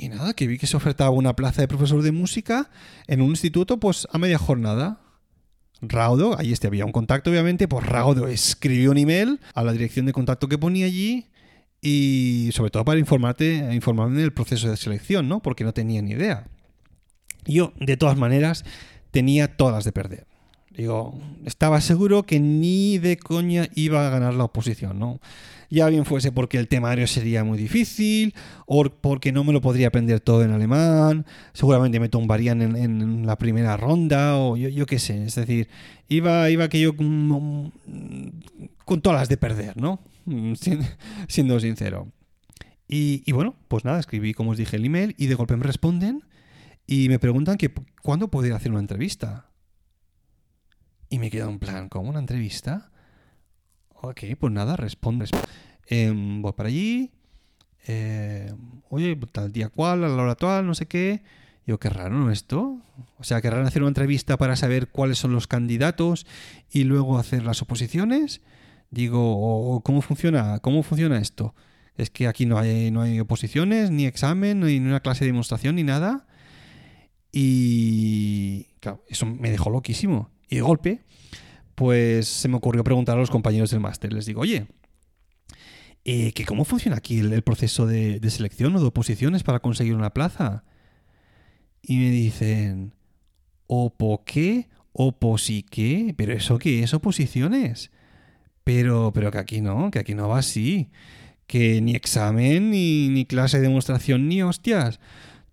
y 0.00 0.08
nada, 0.08 0.32
que 0.32 0.46
vi 0.46 0.58
que 0.58 0.68
se 0.68 0.76
ofertaba 0.76 1.10
una 1.10 1.34
plaza 1.34 1.60
de 1.60 1.68
profesor 1.68 2.02
de 2.02 2.12
música 2.12 2.70
en 3.08 3.20
un 3.20 3.30
instituto, 3.30 3.80
pues 3.80 4.06
a 4.12 4.18
media 4.18 4.38
jornada. 4.38 5.00
Raudo, 5.80 6.38
ahí 6.38 6.52
este 6.52 6.68
había 6.68 6.84
un 6.84 6.92
contacto, 6.92 7.30
obviamente, 7.30 7.66
pues 7.66 7.84
Raudo 7.84 8.28
escribió 8.28 8.92
un 8.92 8.98
email 8.98 9.40
a 9.54 9.64
la 9.64 9.72
dirección 9.72 10.06
de 10.06 10.12
contacto 10.12 10.48
que 10.48 10.56
ponía 10.56 10.86
allí 10.86 11.26
y 11.80 12.50
sobre 12.52 12.70
todo 12.70 12.84
para 12.84 13.00
informarte, 13.00 13.68
informarme 13.72 14.20
del 14.20 14.32
proceso 14.32 14.70
de 14.70 14.76
selección, 14.76 15.28
¿no? 15.28 15.40
Porque 15.40 15.64
no 15.64 15.74
tenía 15.74 16.00
ni 16.00 16.12
idea. 16.12 16.46
Yo, 17.44 17.72
de 17.80 17.96
todas 17.96 18.16
maneras, 18.16 18.64
tenía 19.18 19.56
todas 19.56 19.82
de 19.82 19.90
perder. 19.90 20.28
Digo, 20.70 21.20
estaba 21.44 21.80
seguro 21.80 22.22
que 22.22 22.38
ni 22.38 22.98
de 22.98 23.16
coña 23.16 23.66
iba 23.74 24.06
a 24.06 24.10
ganar 24.10 24.34
la 24.34 24.44
oposición, 24.44 25.00
¿no? 25.00 25.18
Ya 25.70 25.88
bien 25.88 26.04
fuese 26.04 26.30
porque 26.30 26.56
el 26.56 26.68
temario 26.68 27.08
sería 27.08 27.42
muy 27.42 27.58
difícil, 27.58 28.32
o 28.66 28.84
porque 28.84 29.32
no 29.32 29.42
me 29.42 29.52
lo 29.52 29.60
podría 29.60 29.88
aprender 29.88 30.20
todo 30.20 30.44
en 30.44 30.52
alemán, 30.52 31.26
seguramente 31.52 31.98
me 31.98 32.08
tumbarían 32.08 32.62
en, 32.62 33.26
la 33.26 33.36
primera 33.38 33.76
ronda, 33.76 34.36
o 34.36 34.56
yo, 34.56 34.86
qué 34.86 35.00
sé, 35.00 35.24
es 35.24 35.34
decir, 35.34 35.66
iba, 36.08 36.48
iba 36.48 36.68
que 36.68 36.80
yo 36.80 36.96
con, 36.96 37.72
todas 39.02 39.18
las 39.18 39.28
de 39.28 39.36
perder, 39.36 39.76
¿no? 39.78 39.98
Siendo 41.26 41.58
sincero. 41.58 42.06
Y, 42.86 43.24
y, 43.26 43.32
bueno, 43.32 43.56
pues 43.66 43.84
nada, 43.84 43.98
escribí 43.98 44.32
como 44.32 44.52
os 44.52 44.58
dije 44.58 44.76
el 44.76 44.84
email 44.84 45.16
y 45.18 45.26
de 45.26 45.34
golpe 45.34 45.56
me 45.56 45.64
responden 45.64 46.22
y 46.90 47.10
me 47.10 47.18
preguntan 47.18 47.58
que 47.58 47.70
cuándo 48.02 48.28
podría 48.28 48.56
hacer 48.56 48.72
una 48.72 48.80
entrevista. 48.80 49.50
Y 51.10 51.18
me 51.18 51.30
quedo 51.30 51.50
en 51.50 51.58
plan, 51.58 51.90
¿cómo 51.90 52.08
una 52.08 52.18
entrevista? 52.18 52.90
Ok, 53.90 54.22
pues 54.40 54.52
nada, 54.52 54.74
responde. 54.74 55.26
Em, 55.86 56.40
voy 56.40 56.52
para 56.54 56.70
allí, 56.70 57.10
eh, 57.86 58.54
oye, 58.88 59.16
tal 59.30 59.52
día 59.52 59.68
cual, 59.68 60.02
a 60.02 60.08
la 60.08 60.22
hora 60.22 60.32
actual, 60.32 60.66
no 60.66 60.74
sé 60.74 60.86
qué. 60.86 61.22
Yo, 61.66 61.78
qué 61.78 61.90
raro, 61.90 62.16
¿no? 62.16 62.30
Esto. 62.30 62.80
O 63.18 63.24
sea, 63.24 63.42
querrán 63.42 63.66
hacer 63.66 63.82
una 63.82 63.88
entrevista 63.88 64.38
para 64.38 64.56
saber 64.56 64.88
cuáles 64.88 65.18
son 65.18 65.32
los 65.32 65.46
candidatos 65.46 66.26
y 66.70 66.84
luego 66.84 67.18
hacer 67.18 67.44
las 67.44 67.60
oposiciones. 67.60 68.40
Digo, 68.90 69.82
¿cómo 69.84 70.00
funciona? 70.00 70.60
¿Cómo 70.60 70.82
funciona 70.82 71.18
esto? 71.18 71.54
Es 71.96 72.08
que 72.08 72.28
aquí 72.28 72.46
no 72.46 72.56
hay, 72.58 72.90
no 72.90 73.02
hay 73.02 73.20
oposiciones, 73.20 73.90
ni 73.90 74.06
examen, 74.06 74.60
ni 74.60 74.78
una 74.78 75.00
clase 75.00 75.26
de 75.26 75.32
demostración, 75.32 75.76
ni 75.76 75.82
nada. 75.82 76.27
Y 77.32 78.66
eso 79.08 79.26
me 79.26 79.50
dejó 79.50 79.70
loquísimo. 79.70 80.30
Y 80.48 80.56
de 80.56 80.62
golpe, 80.62 81.00
pues 81.74 82.28
se 82.28 82.48
me 82.48 82.56
ocurrió 82.56 82.82
preguntar 82.84 83.16
a 83.16 83.20
los 83.20 83.30
compañeros 83.30 83.70
del 83.70 83.80
máster. 83.80 84.12
Les 84.12 84.26
digo, 84.26 84.40
oye, 84.40 84.66
eh, 86.04 86.32
¿cómo 86.46 86.64
funciona 86.64 86.96
aquí 86.96 87.18
el, 87.18 87.42
proceso 87.42 87.86
de, 87.86 88.18
de, 88.18 88.30
selección 88.30 88.74
o 88.76 88.80
de 88.80 88.86
oposiciones 88.86 89.42
para 89.42 89.60
conseguir 89.60 89.94
una 89.94 90.14
plaza? 90.14 90.64
Y 91.82 91.96
me 91.98 92.10
dicen, 92.10 92.94
¿opo 93.66 94.24
qué? 94.24 94.68
¿Opo 94.92 95.38
sí 95.38 95.62
qué? 95.62 96.14
¿Pero 96.16 96.32
eso 96.32 96.58
qué 96.58 96.82
es 96.82 96.94
oposiciones? 96.94 97.90
Pero, 98.64 99.12
pero 99.14 99.30
que 99.30 99.38
aquí 99.38 99.60
no, 99.60 99.90
que 99.90 99.98
aquí 99.98 100.14
no 100.14 100.28
va 100.28 100.38
así. 100.38 100.90
Que 101.46 101.80
ni 101.80 101.94
examen, 101.94 102.70
ni, 102.70 103.08
ni 103.08 103.24
clase 103.24 103.58
de 103.58 103.64
demostración, 103.64 104.28
ni 104.28 104.42
hostias. 104.42 105.00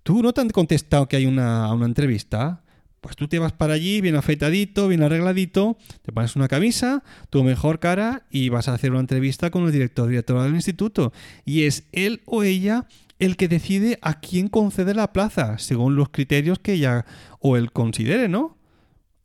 ¿Tú 0.06 0.22
no 0.22 0.34
te 0.34 0.42
han 0.42 0.52
contestado 0.52 1.08
que 1.08 1.16
hay 1.16 1.26
una, 1.26 1.74
una 1.74 1.88
entrevista? 1.88 2.62
Pues 3.02 3.16
tú 3.16 3.28
te 3.28 3.40
vas 3.40 3.54
para 3.54 3.74
allí, 3.74 4.02
bien 4.02 4.16
afeitadito, 4.16 4.88
bien 4.88 5.02
arregladito, 5.02 5.80
te 6.04 6.12
pones 6.12 6.36
una 6.36 6.48
camisa, 6.48 7.04
tu 7.32 7.44
mejor 7.44 7.80
cara 7.80 8.28
y 8.30 8.50
vas 8.50 8.68
a 8.68 8.76
hacer 8.76 8.92
una 8.92 9.00
entrevista 9.00 9.50
con 9.50 9.66
el 9.66 9.72
director 9.72 10.08
director 10.08 10.44
del 10.44 10.54
instituto. 10.54 11.12
Y 11.44 11.64
es 11.64 11.86
él 11.92 12.22
o 12.26 12.44
ella 12.44 12.86
el 13.18 13.36
que 13.36 13.48
decide 13.48 13.98
a 14.04 14.20
quién 14.20 14.48
concede 14.48 14.94
la 14.94 15.12
plaza, 15.12 15.58
según 15.58 15.96
los 15.96 16.10
criterios 16.10 16.60
que 16.60 16.74
ella 16.74 17.08
o 17.40 17.58
él 17.58 17.72
considere, 17.72 18.28
¿no? 18.28 18.60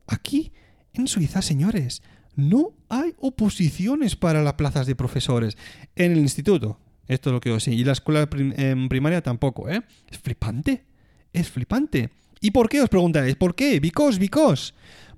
Aquí, 0.07 0.51
en 0.95 1.09
Suiza, 1.09 1.43
señores, 1.43 2.01
no 2.37 2.73
hay 2.89 3.13
oposiciones 3.19 4.17
para 4.17 4.43
las 4.43 4.55
plazas 4.55 4.87
de 4.87 4.97
profesores 4.97 5.59
en 5.95 6.13
el 6.13 6.21
instituto. 6.21 6.79
Esto 7.11 7.31
es 7.31 7.35
lo 7.35 7.41
que 7.41 7.51
os. 7.51 7.67
Y 7.67 7.83
la 7.83 7.91
escuela 7.91 8.29
en 8.33 8.89
primaria 8.89 9.21
tampoco, 9.21 9.69
¿eh? 9.69 9.83
Es 10.09 10.21
flipante. 10.21 10.85
Es 11.33 11.51
flipante. 11.51 12.11
¿Y 12.41 12.53
por 12.53 12.69
qué 12.69 12.81
os 12.81 12.89
preguntaréis? 12.89 13.35
¿Por 13.35 13.57
qué? 13.57 13.81
¿Because? 13.81 14.21
¿Because? 14.21 14.75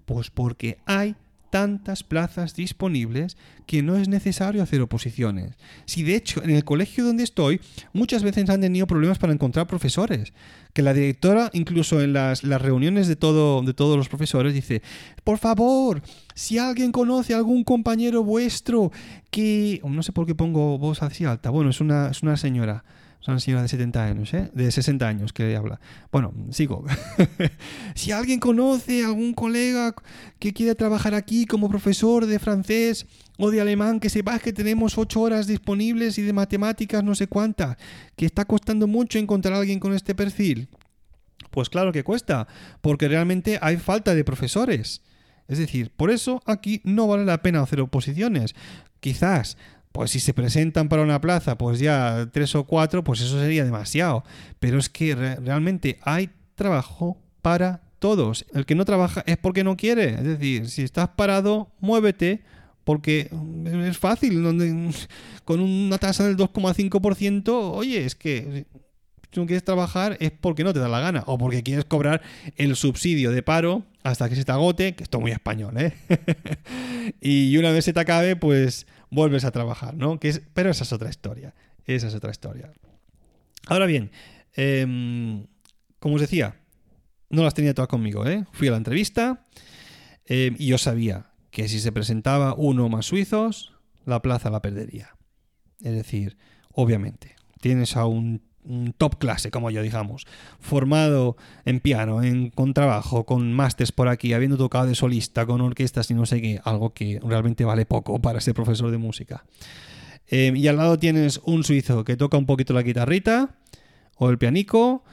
Pues 0.07 0.31
porque 0.31 0.79
hay 0.87 1.15
tantas 1.53 2.03
plazas 2.03 2.57
disponibles 2.57 3.37
que 3.67 3.83
no 3.83 3.97
es 3.97 4.09
necesario 4.09 4.62
hacer 4.62 4.81
oposiciones. 4.81 5.53
Si 5.85 6.03
de 6.03 6.17
hecho 6.17 6.43
en 6.43 6.49
el 6.49 6.65
colegio 6.65 7.05
donde 7.05 7.25
estoy 7.25 7.61
muchas 7.93 8.23
veces 8.23 8.49
han 8.49 8.62
tenido 8.62 8.87
problemas 8.87 9.19
para 9.19 9.35
encontrar 9.35 9.67
profesores, 9.67 10.33
que 10.73 10.81
la 10.81 10.95
directora 10.95 11.51
incluso 11.53 12.01
en 12.01 12.15
las, 12.15 12.43
reuniones 12.43 13.07
de, 13.07 13.17
todo, 13.17 13.61
de 13.61 13.75
todos 13.75 13.99
los 13.99 14.09
profesores 14.09 14.55
dice, 14.55 14.81
por 15.25 15.37
favor, 15.37 16.01
si 16.35 16.57
alguien 16.57 16.91
conoce 16.91 17.35
a 17.35 17.37
algún 17.37 17.65
compañero 17.65 18.25
vuestro 18.25 18.91
que... 19.31 19.83
No 19.85 20.03
sé 20.03 20.12
por 20.12 20.25
qué 20.25 20.35
pongo 20.35 20.79
voz 20.79 21.03
así 21.03 21.27
alta, 21.27 21.51
bueno, 21.51 21.69
es 21.69 21.83
una, 21.83 22.09
es 22.09 22.23
una 22.23 22.38
señora 22.38 22.83
es 23.23 23.29
una 23.29 23.39
señora 23.39 23.63
de 23.63 23.69
70 23.69 24.05
años, 24.05 24.35
¿eh? 24.35 24.51
De 24.53 24.73
60 24.73 25.07
años 25.07 25.33
que 25.33 25.55
habla. 25.55 25.81
Bueno, 26.11 26.35
sigo. 26.51 26.85
si 27.95 28.11
alguien 28.11 28.41
conoce 28.41 29.05
algún 29.05 29.33
colega 29.33 29.95
que 30.41 30.53
quiere 30.53 30.75
trabajar 30.75 31.15
aquí 31.15 31.47
como 31.47 31.69
profesor 31.69 32.27
de 32.27 32.41
francés 32.41 33.07
o 33.39 33.53
de 33.53 33.61
alemán, 33.61 34.01
que 34.01 34.11
sepas 34.11 34.43
que 34.43 34.53
tenemos 34.53 34.99
8 34.99 35.21
horas 35.21 35.47
disponibles 35.47 36.19
y 36.19 36.23
de 36.23 36.33
matemáticas 36.33 37.05
no 37.05 37.15
sé 37.15 37.29
cuántas, 37.29 37.77
que 38.17 38.27
está 38.27 38.45
costando 38.45 38.89
mucho 38.89 39.21
encontrar 39.21 39.55
a 39.55 39.59
alguien 39.59 39.79
con 39.79 39.95
este 39.95 40.17
perfil. 40.17 40.69
Pues 41.53 41.71
claro 41.71 41.93
que 41.93 42.03
cuesta, 42.03 42.49
porque 42.81 43.07
realmente 43.07 43.57
hay 43.63 43.77
falta 43.77 44.17
de 44.17 44.25
profesores. 44.25 45.01
Es 45.47 45.59
decir, 45.59 45.93
por 45.97 46.11
eso 46.11 46.43
aquí 46.45 46.81
no 46.83 47.07
vale 47.07 47.25
la 47.25 47.41
pena 47.41 47.63
hacer 47.63 47.81
oposiciones. 47.81 48.57
Quizás 48.99 49.57
pues 49.93 50.11
si 50.11 50.21
se 50.21 50.35
presentan 50.35 50.89
para 50.89 51.03
una 51.03 51.21
plaza, 51.21 51.57
pues 51.57 51.79
ya 51.79 52.29
tres 52.33 52.55
o 52.55 52.65
cuatro, 52.65 53.05
pues 53.05 53.21
eso 53.21 53.39
sería 53.39 53.65
demasiado. 53.65 54.25
Pero 54.59 54.79
es 54.79 54.89
que 54.89 55.15
realmente 55.15 55.99
hay 56.03 56.31
trabajo 56.55 57.19
para 57.43 57.83
todos. 57.99 58.47
El 58.53 58.67
que 58.67 58.75
no 58.75 58.85
trabaja 58.85 59.23
es 59.27 59.37
porque 59.37 59.65
no 59.65 59.77
quiere. 59.77 60.15
Es 60.15 60.25
decir, 60.25 60.69
si 60.69 60.83
estás 60.83 61.11
parado, 61.11 61.73
muévete. 61.81 62.43
Porque 62.85 63.31
es 63.87 63.97
fácil, 63.97 64.43
con 65.45 65.61
una 65.61 65.99
tasa 65.99 66.27
del 66.27 66.37
2,5%, 66.37 67.51
oye, 67.75 68.05
es 68.05 68.17
que 68.17 68.67
si 69.33 69.41
no 69.41 69.47
quieres 69.47 69.65
trabajar 69.65 70.17
es 70.21 70.31
porque 70.31 70.65
no 70.65 70.73
te 70.73 70.81
da 70.81 70.89
la 70.89 71.01
gana 71.01 71.23
o 71.27 71.39
porque 71.39 71.63
quieres 71.63 71.85
cobrar 71.85 72.23
el 72.57 72.77
subsidio 72.77 73.31
de 73.31 73.43
paro 73.43 73.85
hasta 74.03 74.29
que 74.29 74.35
se 74.35 74.45
te 74.45 74.53
agote, 74.53 74.95
que 74.95 75.05
esto 75.05 75.19
es 75.19 75.23
muy 75.23 75.31
español, 75.31 75.75
¿eh? 75.79 75.93
y 77.21 77.57
una 77.57 77.71
vez 77.71 77.85
se 77.85 77.93
te 77.93 78.01
acabe, 78.01 78.37
pues 78.37 78.87
vuelves 79.12 79.44
a 79.44 79.51
trabajar, 79.51 79.94
¿no? 79.94 80.18
Que 80.18 80.31
es, 80.31 80.42
pero 80.55 80.70
esa 80.70 80.85
es 80.85 80.92
otra 80.92 81.11
historia. 81.11 81.55
Esa 81.85 82.09
es 82.09 82.14
otra 82.14 82.31
historia. 82.31 82.72
Ahora 83.66 83.87
bien, 83.87 84.11
em, 84.55 85.46
como 85.98 86.14
os 86.14 86.20
decía, 86.20 86.57
no 87.29 87.42
las 87.42 87.55
tenía 87.55 87.75
todas 87.75 87.88
conmigo, 87.88 88.27
¿eh? 88.27 88.44
Fui 88.53 88.68
a 88.68 88.70
la 88.70 88.79
entrevista 88.79 89.46
em, 90.25 90.57
y 90.59 90.66
yo 90.66 90.79
sabía 90.79 91.27
que 91.51 91.68
si 91.68 91.79
se 91.79 91.92
presentaba 91.92 92.55
uno 92.55 92.88
más 92.88 93.07
suizos, 93.07 93.75
la 94.07 94.22
plaza 94.22 94.51
la 94.51 94.62
perdería. 94.62 95.14
Es 95.83 95.92
decir, 95.92 96.38
obviamente, 96.72 97.37
tienes 97.61 97.96
a 97.96 98.07
un, 98.07 98.42
top 98.96 99.18
clase, 99.18 99.51
como 99.51 99.70
yo 99.70 99.83
digamos, 99.83 100.27
formado 100.61 101.37
en 101.64 101.81
piano, 101.81 102.22
en 102.22 102.51
contrabajo, 102.51 103.25
con 103.25 103.53
másters 103.53 103.92
por 103.92 104.09
aquí, 104.09 104.33
habiendo 104.33 104.57
tocado 104.57 104.87
de 104.87 104.94
solista, 104.94 105.46
con 105.46 105.61
orquestas 105.61 106.11
y 106.11 106.14
no 106.14 106.27
sé 106.27 106.40
qué, 106.40 106.61
algo 106.64 106.94
que 106.94 107.20
realmente 107.22 107.64
vale 107.64 107.87
poco 107.87 108.20
para 108.20 108.40
ser 108.40 108.55
profesor 108.55 108.90
de 108.90 108.98
música. 108.98 109.44
Em, 110.29 110.57
y 110.57 110.68
al 110.68 110.77
lado 110.77 110.98
tienes 110.98 111.40
un 111.44 111.64
suizo 111.64 112.05
que 112.05 112.16
toca 112.16 112.38
un 112.38 112.46
poquito 112.46 112.72
la 112.72 112.83
guitarrita 112.83 113.57
o 114.16 114.31
el 114.31 114.38
pianico 114.38 115.05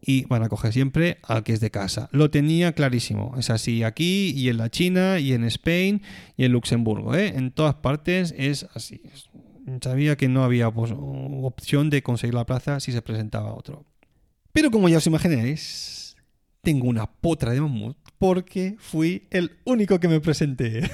y 0.00 0.24
van 0.26 0.42
a 0.42 0.48
coger 0.48 0.72
siempre 0.72 1.18
al 1.22 1.44
que 1.44 1.52
es 1.52 1.60
de 1.60 1.70
casa. 1.70 2.08
Lo 2.12 2.30
tenía 2.30 2.72
clarísimo. 2.72 3.34
Es 3.38 3.50
así 3.50 3.82
aquí 3.82 4.32
y 4.36 4.48
en 4.48 4.58
la 4.58 4.70
China 4.70 5.18
y 5.18 5.32
en 5.32 5.44
Spain 5.44 6.02
y 6.36 6.44
en 6.44 6.52
Luxemburgo. 6.52 7.14
¿eh? 7.14 7.34
En 7.36 7.52
todas 7.52 7.76
partes 7.76 8.34
es 8.36 8.66
así. 8.74 9.00
Sabía 9.80 10.16
que 10.16 10.28
no 10.28 10.44
había 10.44 10.70
pues, 10.70 10.92
opción 10.96 11.90
de 11.90 12.02
conseguir 12.02 12.34
la 12.34 12.46
plaza 12.46 12.80
si 12.80 12.92
se 12.92 13.02
presentaba 13.02 13.54
otro. 13.54 13.84
Pero 14.52 14.70
como 14.70 14.88
ya 14.88 14.98
os 14.98 15.06
imagináis, 15.06 16.16
tengo 16.62 16.88
una 16.88 17.06
potra 17.06 17.52
de 17.52 17.60
mamut 17.60 17.96
porque 18.18 18.76
fui 18.78 19.26
el 19.30 19.52
único 19.64 20.00
que 20.00 20.08
me 20.08 20.20
presenté. 20.20 20.90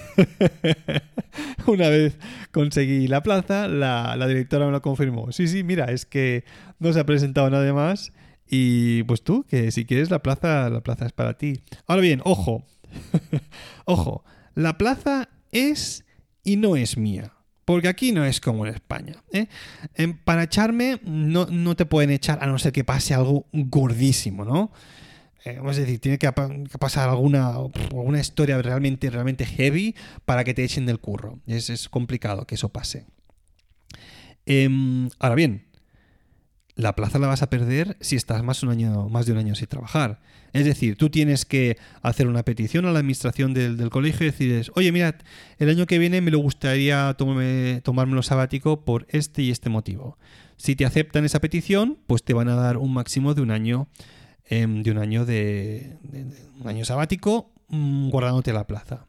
Una 1.66 1.88
vez 1.88 2.18
conseguí 2.50 3.06
la 3.06 3.22
plaza, 3.22 3.68
la, 3.68 4.16
la, 4.16 4.26
directora 4.26 4.66
me 4.66 4.72
lo 4.72 4.83
confirmó. 4.83 5.30
Sí, 5.30 5.46
sí, 5.46 5.62
mira, 5.62 5.87
es 5.87 6.06
que 6.06 6.44
no 6.78 6.92
se 6.92 7.00
ha 7.00 7.06
presentado 7.06 7.50
nadie 7.50 7.72
más 7.72 8.12
y 8.48 9.04
pues 9.04 9.22
tú, 9.22 9.44
que 9.44 9.70
si 9.70 9.85
quieres 9.85 10.11
la 10.11 10.22
plaza, 10.22 10.68
la 10.70 10.80
plaza 10.80 11.06
es 11.06 11.12
para 11.12 11.38
ti. 11.38 11.62
Ahora 11.87 12.02
bien, 12.02 12.20
ojo, 12.24 12.64
ojo, 13.85 14.24
la 14.54 14.76
plaza 14.76 15.28
es 15.52 16.04
y 16.42 16.56
no 16.56 16.76
es 16.76 16.96
mía. 16.96 17.33
Porque 17.70 17.87
aquí 17.87 18.11
no 18.11 18.24
es 18.24 18.40
como 18.40 18.66
en 18.66 18.74
España. 18.74 19.14
¿eh? 19.33 19.46
Para 20.24 20.42
echarme 20.42 20.98
no, 21.04 21.46
no 21.46 21.76
te 21.76 21.87
pueden 21.87 22.11
echar 22.11 22.42
a 22.42 22.48
no 22.48 22.59
ser 22.59 22.72
que 22.72 22.83
pase 22.83 23.14
algo 23.14 23.46
gordísimo, 23.52 24.44
¿no? 24.44 24.72
Eh, 25.44 25.61
es 25.64 25.76
decir, 25.76 26.00
tiene 26.00 26.18
que, 26.18 26.33
pasar 26.33 27.09
alguna, 27.09 27.46
alguna 27.54 28.18
historia 28.18 28.61
realmente, 28.61 29.09
realmente 29.09 29.46
heavy 29.46 29.94
para 30.24 30.42
que 30.42 30.52
te 30.52 30.64
echen 30.64 30.85
del 30.85 30.98
curro. 30.98 31.38
Es, 31.46 31.70
es 31.70 31.88
complicado 31.88 32.44
que 32.44 32.56
eso 32.56 32.70
pase. 32.70 33.06
Em, 34.46 35.09
ahora 35.20 35.37
bien, 35.37 35.68
la 36.80 36.94
plaza 36.94 37.18
la 37.18 37.26
vas 37.26 37.42
a 37.42 37.50
perder 37.50 37.96
si 38.00 38.16
estás 38.16 38.42
más, 38.42 38.62
un 38.62 38.70
año, 38.70 39.08
más 39.08 39.26
de 39.26 39.32
un 39.32 39.38
año 39.38 39.54
sin 39.54 39.68
trabajar. 39.68 40.20
Es 40.52 40.64
decir, 40.64 40.96
tú 40.96 41.10
tienes 41.10 41.44
que 41.44 41.76
hacer 42.02 42.26
una 42.26 42.42
petición 42.42 42.86
a 42.86 42.92
la 42.92 42.98
administración 42.98 43.54
del, 43.54 43.90
colegio 43.90 44.26
y 44.26 44.30
decirles, 44.30 44.72
oye, 44.74 44.90
mirad, 44.90 45.14
el 45.58 45.68
año 45.68 45.86
que 45.86 45.98
viene 45.98 46.20
me 46.20 46.30
lo 46.30 46.38
gustaría 46.38 47.14
tomarme, 47.16 47.80
tomármelo 47.84 48.22
sabático 48.22 48.84
por 48.84 49.06
este 49.10 49.42
y 49.42 49.50
este 49.50 49.70
motivo. 49.70 50.18
Si 50.56 50.76
te 50.76 50.84
aceptan 50.84 51.24
esa 51.24 51.40
petición, 51.40 51.98
pues 52.06 52.22
te 52.22 52.34
van 52.34 52.48
a 52.48 52.54
dar 52.54 52.76
un 52.76 52.92
máximo 52.92 53.34
de 53.34 53.42
un 53.42 53.50
año 53.50 53.88
Em, 54.52 54.82
de 54.82 54.90
un 54.90 54.98
año 54.98 55.24
de, 55.24 55.96
un 56.60 56.68
año 56.68 56.84
sabático 56.84 57.52
mm, 57.68 58.10
guardándote 58.10 58.52
la 58.52 58.66
plaza. 58.66 59.06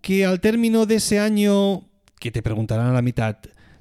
Que 0.00 0.26
al 0.26 0.40
término 0.40 0.86
de 0.86 0.96
ese 0.96 1.20
año, 1.20 1.84
que 2.18 2.32
te 2.32 2.42
preguntarán 2.42 2.88
a 2.88 2.92
la 2.92 3.00
mitad, 3.00 3.36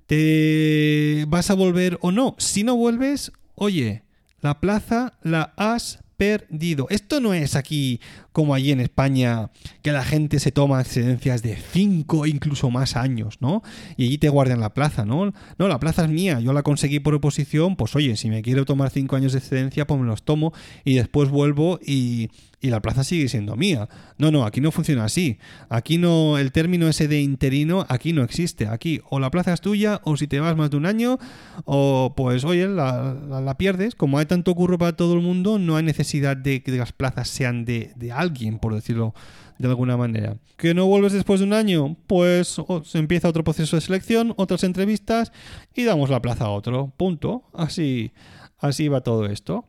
¿te 0.07 1.25
vas 1.27 1.49
a 1.49 1.55
volver 1.55 1.97
o 2.01 2.11
no? 2.11 2.35
Si 2.37 2.63
no 2.63 2.75
vuelves, 2.75 3.31
oye, 3.55 4.03
la 4.41 4.59
plaza 4.59 5.17
la 5.21 5.53
has 5.57 5.99
perdido. 6.17 6.87
Esto 6.89 7.19
no 7.19 7.33
es 7.33 7.55
aquí 7.55 7.99
como 8.33 8.53
allí 8.53 8.71
en 8.71 8.81
España, 8.81 9.51
que 9.81 9.91
la 9.91 10.03
gente 10.03 10.39
se 10.39 10.51
toma 10.51 10.81
excedencias 10.81 11.41
de 11.41 11.55
5 11.55 12.25
incluso 12.25 12.69
más 12.69 12.97
años, 12.97 13.37
¿no? 13.39 13.63
Y 13.95 14.07
allí 14.07 14.17
te 14.17 14.29
guardan 14.29 14.59
la 14.59 14.73
plaza, 14.73 15.05
¿no? 15.05 15.33
No, 15.57 15.67
la 15.67 15.79
plaza 15.79 16.03
es 16.03 16.09
mía, 16.09 16.39
yo 16.39 16.51
la 16.51 16.63
conseguí 16.63 16.99
por 16.99 17.13
oposición, 17.13 17.75
pues 17.75 17.95
oye, 17.95 18.17
si 18.17 18.29
me 18.29 18.41
quiero 18.41 18.65
tomar 18.65 18.89
5 18.89 19.15
años 19.15 19.31
de 19.31 19.39
excedencia, 19.39 19.87
pues 19.87 20.01
me 20.01 20.07
los 20.07 20.23
tomo 20.23 20.51
y 20.83 20.95
después 20.95 21.29
vuelvo 21.29 21.79
y, 21.85 22.29
y 22.63 22.69
la 22.69 22.81
plaza 22.81 23.03
sigue 23.03 23.27
siendo 23.27 23.57
mía. 23.57 23.89
No, 24.17 24.31
no, 24.31 24.45
aquí 24.45 24.61
no 24.61 24.71
funciona 24.71 25.03
así. 25.03 25.37
Aquí 25.67 25.97
no, 25.97 26.37
el 26.37 26.53
término 26.53 26.87
ese 26.87 27.09
de 27.09 27.21
interino, 27.21 27.85
aquí 27.89 28.13
no 28.13 28.23
existe. 28.23 28.67
Aquí 28.67 29.01
o 29.09 29.19
la 29.19 29.29
plaza 29.31 29.51
es 29.51 29.59
tuya 29.59 29.99
o 30.05 30.15
si 30.15 30.27
te 30.27 30.39
vas 30.39 30.55
más 30.55 30.71
de 30.71 30.77
un 30.77 30.85
año 30.85 31.19
o 31.65 32.13
pues 32.15 32.45
oye, 32.45 32.69
la, 32.69 33.55
pierdes. 33.59 33.95
Como 33.95 34.17
hay 34.17 34.27
tanto 34.27 34.55
curro 34.55 34.77
para 34.77 34.95
todo 34.95 35.13
el 35.13 35.19
mundo, 35.19 35.59
no 35.59 35.75
hay 35.75 35.83
necesidad 35.83 36.37
de 36.37 36.63
que 36.63 36.71
las 36.71 36.93
plazas 36.93 37.27
sean 37.27 37.65
de, 37.65 37.91
alguien, 38.23 38.59
por 38.59 38.73
decirlo 38.73 39.13
de 39.57 39.67
alguna 39.67 39.97
manera. 39.97 40.37
¿Que 40.57 40.73
no 40.73 40.87
vuelves 40.87 41.13
después 41.13 41.39
de 41.39 41.45
un 41.45 41.53
año? 41.53 41.95
Pues 42.07 42.57
se 42.83 42.97
empieza 42.97 43.29
otro 43.29 43.43
proceso 43.43 43.75
de 43.75 43.81
selección, 43.81 44.33
otras 44.37 44.63
entrevistas 44.63 45.31
y 45.75 45.83
damos 45.83 46.09
la 46.09 46.21
plaza 46.21 46.45
a 46.45 46.49
otro. 46.49 46.91
Punto. 46.97 47.43
Así, 47.53 48.11
así 48.59 48.87
va 48.87 49.01
todo 49.01 49.25
esto. 49.25 49.65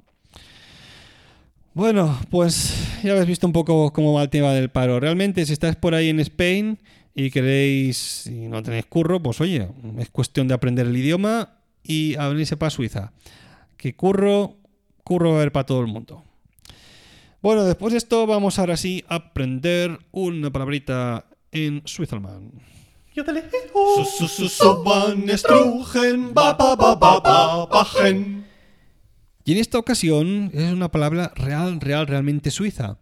Bueno, 1.75 2.17
pues 2.31 2.73
ya 3.03 3.13
habéis 3.13 3.27
visto 3.27 3.47
un 3.49 3.53
poco 3.53 3.93
cómo 3.93 4.13
va 4.13 4.23
el 4.23 4.31
tema 4.31 4.53
del 4.53 4.71
paro. 4.71 5.01
Realmente, 5.01 5.45
si 5.45 5.53
estáis 5.53 5.75
por 5.75 5.95
ahí 5.95 6.09
en 6.09 6.21
Spain 6.21 6.79
y 7.15 7.31
queréis 7.31 8.29
y 8.29 8.47
no 8.49 8.63
tenéis 8.63 8.87
curro, 8.87 9.21
pues 9.21 9.41
oye, 9.41 9.69
es 9.99 10.09
cuestión 10.11 10.47
de 10.47 10.55
aprender 10.55 10.87
el 10.87 10.97
idioma 10.97 11.59
y 11.83 12.15
abrirse 12.15 12.57
para 12.57 12.71
Suiza. 12.71 13.13
Que 13.77 13.97
curro, 13.97 14.57
curro 15.03 15.31
va 15.31 15.35
a 15.35 15.39
haber 15.41 15.53
para 15.53 15.67
todo 15.67 15.81
el 15.81 15.89
mundo. 15.89 16.23
Bueno, 17.45 17.65
después 17.65 17.93
de 17.93 17.99
esto 17.99 18.27
vamos 18.27 18.59
ahora 18.59 18.75
sí 18.79 19.05
a 19.07 19.17
aprender 19.17 19.99
una 20.13 20.51
palabrita 20.51 21.27
en 21.53 21.83
Switzerland. 21.85 22.53
Y 29.45 29.53
en 29.53 29.59
esta 29.59 29.77
ocasión 29.79 30.51
es 30.55 30.73
una 30.73 30.91
palabra 30.91 31.33
real, 31.37 31.83
real, 31.83 32.07
realmente 32.07 32.51
suiza. 32.51 32.97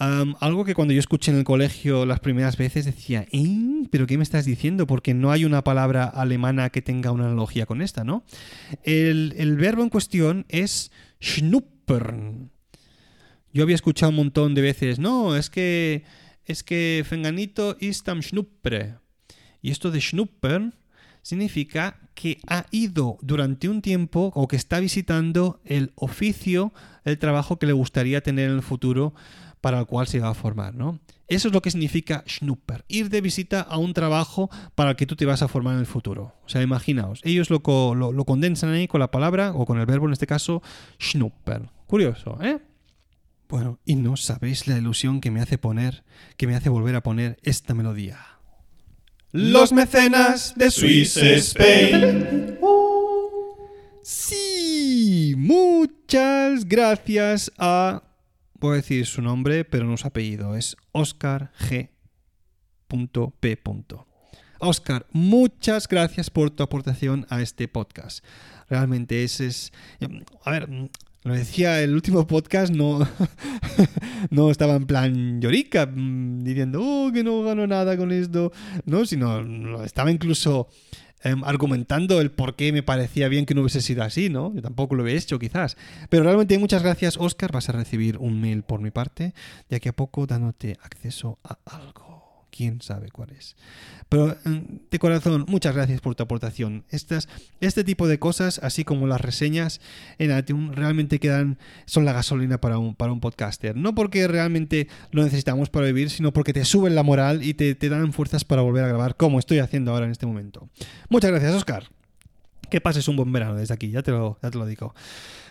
algo 0.00 0.64
que 0.64 0.74
cuando 0.74 0.92
yo 0.92 0.98
escuché 0.98 1.30
en 1.30 1.38
el 1.38 1.44
colegio 1.44 2.06
las 2.06 2.18
primeras 2.18 2.56
veces 2.56 2.86
decía, 2.86 3.28
¿Eh? 3.30 3.86
¿pero 3.92 4.08
qué 4.08 4.16
me 4.16 4.24
estás 4.24 4.46
diciendo? 4.46 4.88
Porque 4.88 5.14
no 5.14 5.30
hay 5.30 5.44
una 5.44 5.62
palabra 5.62 6.06
alemana 6.06 6.70
que 6.70 6.82
tenga 6.82 7.12
una 7.12 7.26
analogía 7.26 7.66
con 7.66 7.82
esta, 7.82 8.02
¿no? 8.02 8.24
El, 8.82 9.56
verbo 9.60 9.84
en 9.84 9.90
cuestión 9.90 10.44
es 10.48 10.90
schnuppern. 11.22 12.50
Yo 13.56 13.62
había 13.62 13.74
escuchado 13.74 14.10
un 14.10 14.16
montón 14.16 14.54
de 14.54 14.60
veces, 14.60 14.98
no, 14.98 15.34
es 15.34 15.48
que 15.48 16.04
es 16.44 16.62
que 16.62 17.02
Fenganito 17.08 17.74
ist 17.80 18.06
am 18.06 18.20
Schnuppre. 18.20 18.96
Y 19.62 19.70
esto 19.70 19.90
de 19.90 19.98
schnuppern 19.98 20.74
significa 21.22 21.98
que 22.14 22.38
ha 22.46 22.66
ido 22.70 23.16
durante 23.22 23.70
un 23.70 23.80
tiempo 23.80 24.30
o 24.34 24.46
que 24.46 24.56
está 24.56 24.78
visitando 24.78 25.62
el 25.64 25.92
oficio, 25.94 26.74
el 27.06 27.18
trabajo 27.18 27.58
que 27.58 27.64
le 27.64 27.72
gustaría 27.72 28.20
tener 28.20 28.50
en 28.50 28.56
el 28.56 28.62
futuro 28.62 29.14
para 29.62 29.80
el 29.80 29.86
cual 29.86 30.06
se 30.06 30.20
va 30.20 30.28
a 30.28 30.34
formar, 30.34 30.74
¿no? 30.74 31.00
Eso 31.26 31.48
es 31.48 31.54
lo 31.54 31.62
que 31.62 31.70
significa 31.70 32.24
Schnupper, 32.28 32.84
ir 32.88 33.08
de 33.08 33.22
visita 33.22 33.62
a 33.62 33.78
un 33.78 33.94
trabajo 33.94 34.50
para 34.74 34.90
el 34.90 34.96
que 34.96 35.06
tú 35.06 35.16
te 35.16 35.24
vas 35.24 35.40
a 35.40 35.48
formar 35.48 35.72
en 35.72 35.80
el 35.80 35.86
futuro. 35.86 36.34
O 36.44 36.48
sea, 36.50 36.60
imaginaos, 36.60 37.22
ellos 37.24 37.48
lo, 37.48 37.62
lo, 37.94 38.24
condensan 38.26 38.68
ahí 38.68 38.86
con 38.86 39.00
la 39.00 39.10
palabra, 39.10 39.52
o 39.54 39.64
con 39.64 39.80
el 39.80 39.86
verbo 39.86 40.04
en 40.04 40.12
este 40.12 40.26
caso, 40.26 40.62
Schnupper. 41.00 41.70
Curioso, 41.86 42.38
¿eh? 42.42 42.58
Bueno, 43.48 43.78
y 43.84 43.94
no 43.94 44.16
sabéis 44.16 44.66
la 44.66 44.76
ilusión 44.76 45.20
que 45.20 45.30
me 45.30 45.40
hace 45.40 45.58
poner, 45.58 46.04
que 46.36 46.46
me 46.46 46.56
hace 46.56 46.68
volver 46.68 46.96
a 46.96 47.02
poner 47.02 47.38
esta 47.42 47.74
melodía. 47.74 48.18
Los 49.32 49.72
mecenas 49.72 50.54
de 50.56 50.70
Swiss 50.70 51.16
Spain. 51.16 52.58
Sí, 54.02 55.34
muchas 55.36 56.64
gracias 56.64 57.52
a... 57.58 58.02
Voy 58.58 58.72
a 58.72 58.76
decir 58.76 59.04
su 59.06 59.20
nombre, 59.20 59.64
pero 59.64 59.84
no 59.84 59.96
su 59.96 60.06
apellido. 60.06 60.56
Es 60.56 60.76
Oscar 60.92 61.52
G. 61.60 61.90
P. 63.40 63.62
Oscar, 64.58 65.06
muchas 65.12 65.86
gracias 65.88 66.30
por 66.30 66.50
tu 66.50 66.62
aportación 66.62 67.26
a 67.28 67.42
este 67.42 67.68
podcast. 67.68 68.24
Realmente 68.68 69.22
ese 69.24 69.46
es... 69.46 69.72
A 70.44 70.50
ver, 70.50 70.68
lo 71.26 71.34
decía 71.34 71.82
el 71.82 71.92
último 71.92 72.24
podcast, 72.24 72.72
no, 72.72 73.00
no 74.30 74.50
estaba 74.50 74.76
en 74.76 74.86
plan 74.86 75.40
llorica, 75.40 75.86
diciendo, 75.86 76.80
oh, 76.80 77.10
que 77.12 77.24
no 77.24 77.42
gano 77.42 77.66
nada 77.66 77.96
con 77.96 78.12
esto, 78.12 78.52
no, 78.84 79.04
sino 79.04 79.82
estaba 79.82 80.12
incluso 80.12 80.68
em, 81.24 81.42
argumentando 81.42 82.20
el 82.20 82.30
por 82.30 82.54
qué 82.54 82.72
me 82.72 82.84
parecía 82.84 83.26
bien 83.26 83.44
que 83.44 83.54
no 83.54 83.62
hubiese 83.62 83.80
sido 83.80 84.04
así, 84.04 84.30
¿no? 84.30 84.54
Yo 84.54 84.62
tampoco 84.62 84.94
lo 84.94 85.04
he 85.04 85.16
hecho, 85.16 85.40
quizás. 85.40 85.76
Pero 86.10 86.22
realmente 86.22 86.56
muchas 86.60 86.84
gracias, 86.84 87.16
Oscar. 87.16 87.50
Vas 87.50 87.68
a 87.70 87.72
recibir 87.72 88.18
un 88.18 88.40
mail 88.40 88.62
por 88.62 88.80
mi 88.80 88.92
parte, 88.92 89.34
de 89.68 89.76
aquí 89.76 89.88
a 89.88 89.92
poco 89.92 90.28
dándote 90.28 90.78
acceso 90.80 91.40
a 91.42 91.58
algo 91.64 92.05
quién 92.56 92.80
sabe 92.80 93.10
cuál 93.10 93.30
es. 93.30 93.56
Pero 94.08 94.36
mm, 94.44 94.58
de 94.90 94.98
corazón, 94.98 95.44
muchas 95.48 95.74
gracias 95.74 96.00
por 96.00 96.14
tu 96.14 96.22
aportación. 96.22 96.84
Estas, 96.90 97.28
este 97.60 97.84
tipo 97.84 98.08
de 98.08 98.18
cosas, 98.18 98.60
así 98.62 98.84
como 98.84 99.06
las 99.06 99.20
reseñas 99.20 99.80
en 100.18 100.36
iTunes, 100.36 100.74
realmente 100.74 101.18
quedan, 101.18 101.58
son 101.86 102.04
la 102.04 102.12
gasolina 102.12 102.60
para 102.60 102.78
un, 102.78 102.94
para 102.94 103.12
un 103.12 103.20
podcaster. 103.20 103.76
No 103.76 103.94
porque 103.94 104.26
realmente 104.28 104.88
lo 105.10 105.22
necesitamos 105.22 105.70
para 105.70 105.86
vivir, 105.86 106.10
sino 106.10 106.32
porque 106.32 106.52
te 106.52 106.64
suben 106.64 106.94
la 106.94 107.02
moral 107.02 107.42
y 107.42 107.54
te, 107.54 107.74
te 107.74 107.88
dan 107.88 108.12
fuerzas 108.12 108.44
para 108.44 108.62
volver 108.62 108.84
a 108.84 108.88
grabar, 108.88 109.16
como 109.16 109.38
estoy 109.38 109.58
haciendo 109.58 109.92
ahora 109.92 110.06
en 110.06 110.12
este 110.12 110.26
momento. 110.26 110.68
Muchas 111.08 111.30
gracias, 111.30 111.52
Oscar. 111.52 111.88
Que 112.70 112.80
pases 112.80 113.06
un 113.08 113.16
buen 113.16 113.30
verano 113.32 113.54
desde 113.54 113.74
aquí, 113.74 113.90
ya 113.90 114.02
te 114.02 114.10
lo, 114.10 114.38
ya 114.42 114.50
te 114.50 114.58
lo 114.58 114.66
digo. 114.66 114.94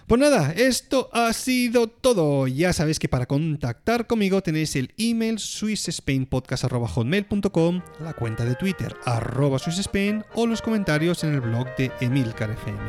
Pues 0.07 0.21
nada, 0.21 0.51
esto 0.51 1.09
ha 1.13 1.33
sido 1.33 1.87
todo. 1.87 2.45
Ya 2.45 2.73
sabéis 2.73 2.99
que 2.99 3.09
para 3.09 3.25
contactar 3.25 4.05
conmigo 4.05 4.43
tenéis 4.43 4.75
el 4.75 4.93
email 4.99 5.39
swissspainpodcast.com, 5.39 7.81
la 8.01 8.13
cuenta 8.13 8.45
de 8.45 8.53
Twitter 8.53 8.95
arroba 9.03 9.57
swissspain 9.57 10.23
o 10.35 10.45
los 10.45 10.61
comentarios 10.61 11.23
en 11.23 11.33
el 11.33 11.41
blog 11.41 11.75
de 11.75 11.91
Emilcar 12.01 12.51
FM. 12.51 12.79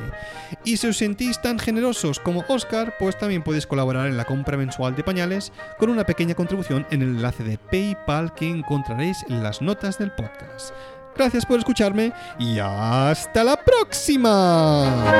Y 0.66 0.76
si 0.76 0.88
os 0.88 0.98
sentís 0.98 1.40
tan 1.40 1.58
generosos 1.58 2.20
como 2.20 2.44
Oscar, 2.48 2.96
pues 2.98 3.18
también 3.18 3.42
podéis 3.42 3.66
colaborar 3.66 4.08
en 4.08 4.18
la 4.18 4.26
compra 4.26 4.58
mensual 4.58 4.94
de 4.94 5.02
pañales 5.02 5.54
con 5.78 5.88
una 5.88 6.04
pequeña 6.04 6.34
contribución 6.34 6.86
en 6.90 7.00
el 7.00 7.16
enlace 7.16 7.44
de 7.44 7.56
PayPal 7.56 8.34
que 8.34 8.50
encontraréis 8.50 9.24
en 9.30 9.42
las 9.42 9.62
notas 9.62 9.96
del 9.96 10.12
podcast. 10.12 10.74
Gracias 11.16 11.46
por 11.46 11.58
escucharme 11.58 12.12
y 12.38 12.58
hasta 12.58 13.42
la 13.42 13.56
próxima. 13.56 15.14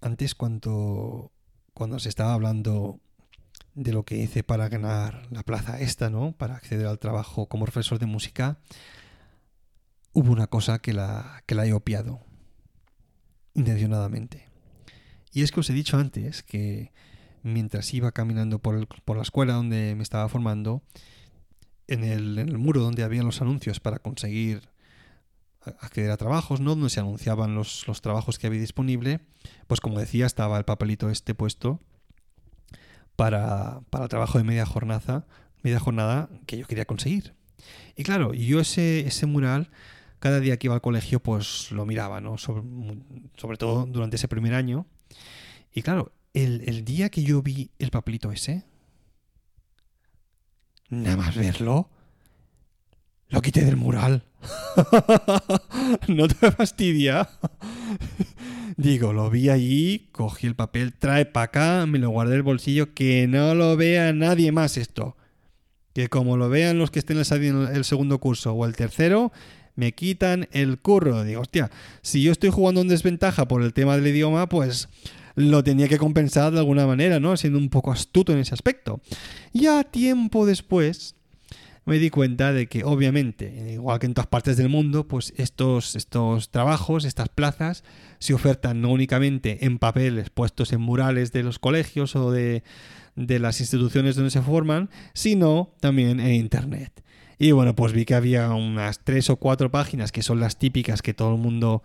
antes 0.00 0.34
cuando, 0.34 1.32
cuando 1.72 1.98
se 1.98 2.08
estaba 2.08 2.34
hablando 2.34 3.00
de 3.74 3.92
lo 3.92 4.04
que 4.04 4.16
hice 4.16 4.42
para 4.42 4.68
ganar 4.68 5.26
la 5.30 5.42
plaza 5.42 5.80
esta, 5.80 6.10
¿no? 6.10 6.32
Para 6.32 6.56
acceder 6.56 6.86
al 6.86 6.98
trabajo 6.98 7.46
como 7.46 7.64
profesor 7.64 7.98
de 7.98 8.06
música, 8.06 8.58
hubo 10.12 10.32
una 10.32 10.46
cosa 10.46 10.78
que 10.78 10.92
la, 10.92 11.42
que 11.46 11.54
la 11.54 11.66
he 11.66 11.72
opiado 11.72 12.20
intencionadamente. 13.54 14.48
Y 15.32 15.42
es 15.42 15.52
que 15.52 15.60
os 15.60 15.70
he 15.70 15.72
dicho 15.72 15.96
antes 15.98 16.42
que 16.42 16.92
mientras 17.42 17.92
iba 17.94 18.12
caminando 18.12 18.58
por, 18.58 18.86
por 19.04 19.16
la 19.16 19.22
escuela 19.22 19.54
donde 19.54 19.94
me 19.96 20.02
estaba 20.02 20.28
formando, 20.28 20.82
en 21.88 22.04
el, 22.04 22.38
en 22.38 22.48
el 22.48 22.58
muro 22.58 22.80
donde 22.80 23.02
había 23.02 23.22
los 23.22 23.42
anuncios 23.42 23.80
para 23.80 23.98
conseguir 23.98 24.68
acceder 25.60 26.10
a 26.10 26.16
trabajos, 26.16 26.60
¿no? 26.60 26.70
Donde 26.70 26.90
se 26.90 27.00
anunciaban 27.00 27.54
los, 27.54 27.86
los 27.86 28.00
trabajos 28.00 28.38
que 28.38 28.46
había 28.46 28.60
disponible, 28.60 29.20
pues 29.66 29.80
como 29.80 29.98
decía, 29.98 30.26
estaba 30.26 30.58
el 30.58 30.64
papelito 30.64 31.10
este 31.10 31.34
puesto 31.34 31.80
para, 33.16 33.80
para 33.90 34.04
el 34.04 34.10
trabajo 34.10 34.38
de 34.38 34.44
media 34.44 34.66
jornada, 34.66 35.26
media 35.62 35.78
jornada 35.78 36.28
que 36.46 36.58
yo 36.58 36.66
quería 36.66 36.84
conseguir. 36.84 37.34
Y 37.96 38.02
claro, 38.02 38.34
yo 38.34 38.60
ese, 38.60 39.06
ese 39.06 39.26
mural, 39.26 39.70
cada 40.22 40.38
día 40.38 40.56
que 40.56 40.68
iba 40.68 40.74
al 40.76 40.80
colegio, 40.80 41.18
pues 41.18 41.72
lo 41.72 41.84
miraba, 41.84 42.20
¿no? 42.20 42.38
Sobre, 42.38 42.62
todo 43.58 43.86
durante 43.86 44.14
ese 44.14 44.28
primer 44.28 44.54
año. 44.54 44.86
Y 45.74 45.82
claro, 45.82 46.12
el, 46.32 46.84
día 46.84 47.10
que 47.10 47.24
yo 47.24 47.42
vi 47.42 47.72
el 47.80 47.90
papelito 47.90 48.30
ese, 48.30 48.62
nada 50.90 51.16
más 51.16 51.34
verlo, 51.34 51.90
lo 53.30 53.42
quité 53.42 53.64
del 53.64 53.76
mural. 53.76 54.24
no 56.06 56.28
te 56.28 56.52
fastidia. 56.52 57.28
Digo, 58.76 59.12
lo 59.12 59.28
vi 59.28 59.48
allí, 59.48 60.08
cogí 60.12 60.46
el 60.46 60.54
papel, 60.54 60.92
trae 60.94 61.26
para 61.26 61.46
acá, 61.46 61.86
me 61.86 61.98
lo 61.98 62.10
guardé 62.10 62.36
el 62.36 62.44
bolsillo, 62.44 62.94
que 62.94 63.26
no 63.26 63.56
lo 63.56 63.76
vea 63.76 64.12
nadie 64.12 64.52
más 64.52 64.76
esto. 64.76 65.16
Que 65.94 66.08
como 66.08 66.36
lo 66.36 66.48
vean 66.48 66.78
los 66.78 66.92
que 66.92 67.00
estén 67.00 67.18
en 67.18 67.74
el 67.74 67.84
segundo 67.84 68.18
curso 68.20 68.52
o 68.52 68.64
el 68.66 68.76
tercero, 68.76 69.32
me 69.74 69.92
quitan 69.92 70.48
el 70.52 70.78
curro. 70.78 71.24
Digo, 71.24 71.40
hostia, 71.40 71.70
si 72.02 72.22
yo 72.22 72.32
estoy 72.32 72.50
jugando 72.50 72.80
en 72.80 72.88
desventaja 72.88 73.46
por 73.48 73.62
el 73.62 73.72
tema 73.72 73.96
del 73.96 74.06
idioma, 74.06 74.48
pues 74.48 74.88
lo 75.34 75.64
tenía 75.64 75.88
que 75.88 75.98
compensar 75.98 76.52
de 76.52 76.58
alguna 76.58 76.86
manera, 76.86 77.20
¿no? 77.20 77.36
Siendo 77.36 77.58
un 77.58 77.70
poco 77.70 77.92
astuto 77.92 78.32
en 78.32 78.38
ese 78.38 78.54
aspecto. 78.54 79.00
Ya 79.52 79.84
tiempo 79.84 80.46
después 80.46 81.16
me 81.84 81.98
di 81.98 82.10
cuenta 82.10 82.52
de 82.52 82.66
que 82.66 82.84
obviamente, 82.84 83.72
igual 83.72 83.98
que 83.98 84.06
en 84.06 84.14
todas 84.14 84.28
partes 84.28 84.56
del 84.56 84.68
mundo, 84.68 85.08
pues 85.08 85.32
estos, 85.36 85.96
estos 85.96 86.50
trabajos, 86.50 87.04
estas 87.04 87.28
plazas, 87.28 87.82
se 88.18 88.34
ofertan 88.34 88.80
no 88.80 88.90
únicamente 88.90 89.64
en 89.64 89.78
papeles 89.78 90.30
puestos 90.30 90.72
en 90.72 90.80
murales 90.80 91.32
de 91.32 91.42
los 91.42 91.58
colegios 91.58 92.14
o 92.14 92.30
de, 92.30 92.62
de 93.16 93.38
las 93.38 93.60
instituciones 93.60 94.14
donde 94.14 94.30
se 94.30 94.42
forman, 94.42 94.90
sino 95.12 95.74
también 95.80 96.20
en 96.20 96.34
Internet. 96.34 97.02
Y 97.42 97.50
bueno, 97.50 97.74
pues 97.74 97.92
vi 97.92 98.04
que 98.04 98.14
había 98.14 98.50
unas 98.50 99.00
tres 99.00 99.28
o 99.28 99.34
cuatro 99.34 99.68
páginas 99.68 100.12
que 100.12 100.22
son 100.22 100.38
las 100.38 100.60
típicas 100.60 101.02
que 101.02 101.12
todo 101.12 101.34
el 101.34 101.40
mundo 101.40 101.82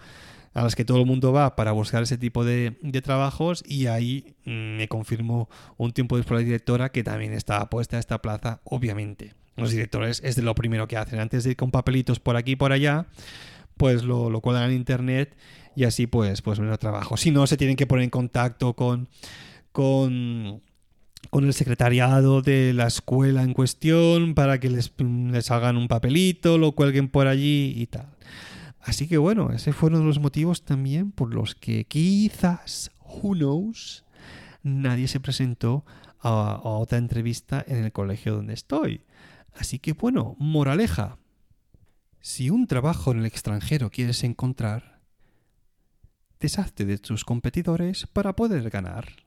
a 0.54 0.62
las 0.62 0.76
que 0.76 0.86
todo 0.86 1.00
el 1.00 1.08
mundo 1.08 1.34
va 1.34 1.56
para 1.56 1.72
buscar 1.72 2.04
ese 2.04 2.16
tipo 2.16 2.46
de, 2.46 2.78
trabajos 3.04 3.64
y 3.66 3.88
ahí 3.88 4.36
mm, 4.46 4.78
me 4.78 4.88
confirmó 4.88 5.50
un 5.78 5.94
tiempo 5.94 6.16
después 6.16 6.42
la 6.42 6.46
directora 6.46 6.92
que 6.92 7.04
también 7.04 7.34
estaba 7.34 7.72
puesta 7.72 7.98
a 7.98 8.00
esta 8.00 8.22
plaza, 8.22 8.62
obviamente. 8.66 9.34
Los 9.56 9.72
directores 9.72 10.22
es 10.24 10.38
lo 10.38 10.54
primero 10.54 10.88
que 10.88 10.96
hacen, 10.96 11.20
antes 11.20 11.44
de 11.44 11.50
ir 11.50 11.56
con 11.56 11.72
papelitos 11.72 12.20
por 12.20 12.36
aquí 12.36 12.52
y 12.52 12.56
por 12.56 12.72
allá, 12.72 13.08
pues 13.78 14.04
lo, 14.04 14.30
lo 14.30 14.42
cuelgan 14.42 14.70
en 14.70 14.76
internet 14.76 15.36
y 15.76 15.86
así 15.86 16.06
pues, 16.06 16.44
pues 16.44 16.60
menos 16.60 16.78
trabajo. 16.78 17.18
Si 17.18 17.32
no, 17.32 17.48
se 17.48 17.58
tienen 17.58 17.78
que 17.78 17.88
poner 17.88 18.04
en 18.04 18.12
contacto 18.12 18.76
con, 18.76 19.10
con, 19.72 20.62
con 21.30 21.46
el 21.46 21.54
secretariado 21.54 22.42
de 22.42 22.74
la 22.74 22.88
escuela 22.88 23.44
en 23.44 23.54
cuestión 23.54 24.34
para 24.34 24.60
que 24.60 24.70
les, 24.70 24.94
les 25.00 25.52
hagan 25.52 25.78
un 25.78 25.88
papelito, 25.88 26.58
lo 26.58 26.74
cuelguen 26.74 27.10
por 27.10 27.28
allí 27.28 27.74
y 27.76 27.88
tal. 27.88 28.08
Así 28.82 29.08
que 29.08 29.18
bueno, 29.18 29.52
ese 29.52 29.74
fue 29.74 29.90
uno 29.90 30.00
de 30.00 30.06
los 30.06 30.20
motivos 30.20 30.64
también 30.64 31.12
por 31.12 31.34
los 31.34 31.56
que 31.56 31.86
quizás, 31.86 32.92
who 33.02 33.34
knows, 33.34 34.06
nadie 34.64 35.08
se 35.08 35.20
presentó 35.20 35.86
a, 36.20 36.52
a 36.52 36.70
otra 36.70 36.98
entrevista 36.98 37.64
en 37.68 37.84
el 37.84 37.92
colegio 37.92 38.36
donde 38.36 38.54
estoy. 38.54 39.02
Así 39.56 39.80
que 39.80 39.94
bueno, 39.94 40.36
moraleja. 40.40 41.18
Si 42.22 42.50
un 42.50 42.68
trabajo 42.68 43.12
en 43.12 43.20
el 43.20 43.26
extranjero 43.26 43.90
quieres 43.90 44.24
encontrar, 44.24 45.02
deshazte 46.40 46.86
de 46.86 46.98
tus 46.98 47.26
competidores 47.26 48.08
para 48.08 48.36
poder 48.36 48.70
ganar. 48.70 49.27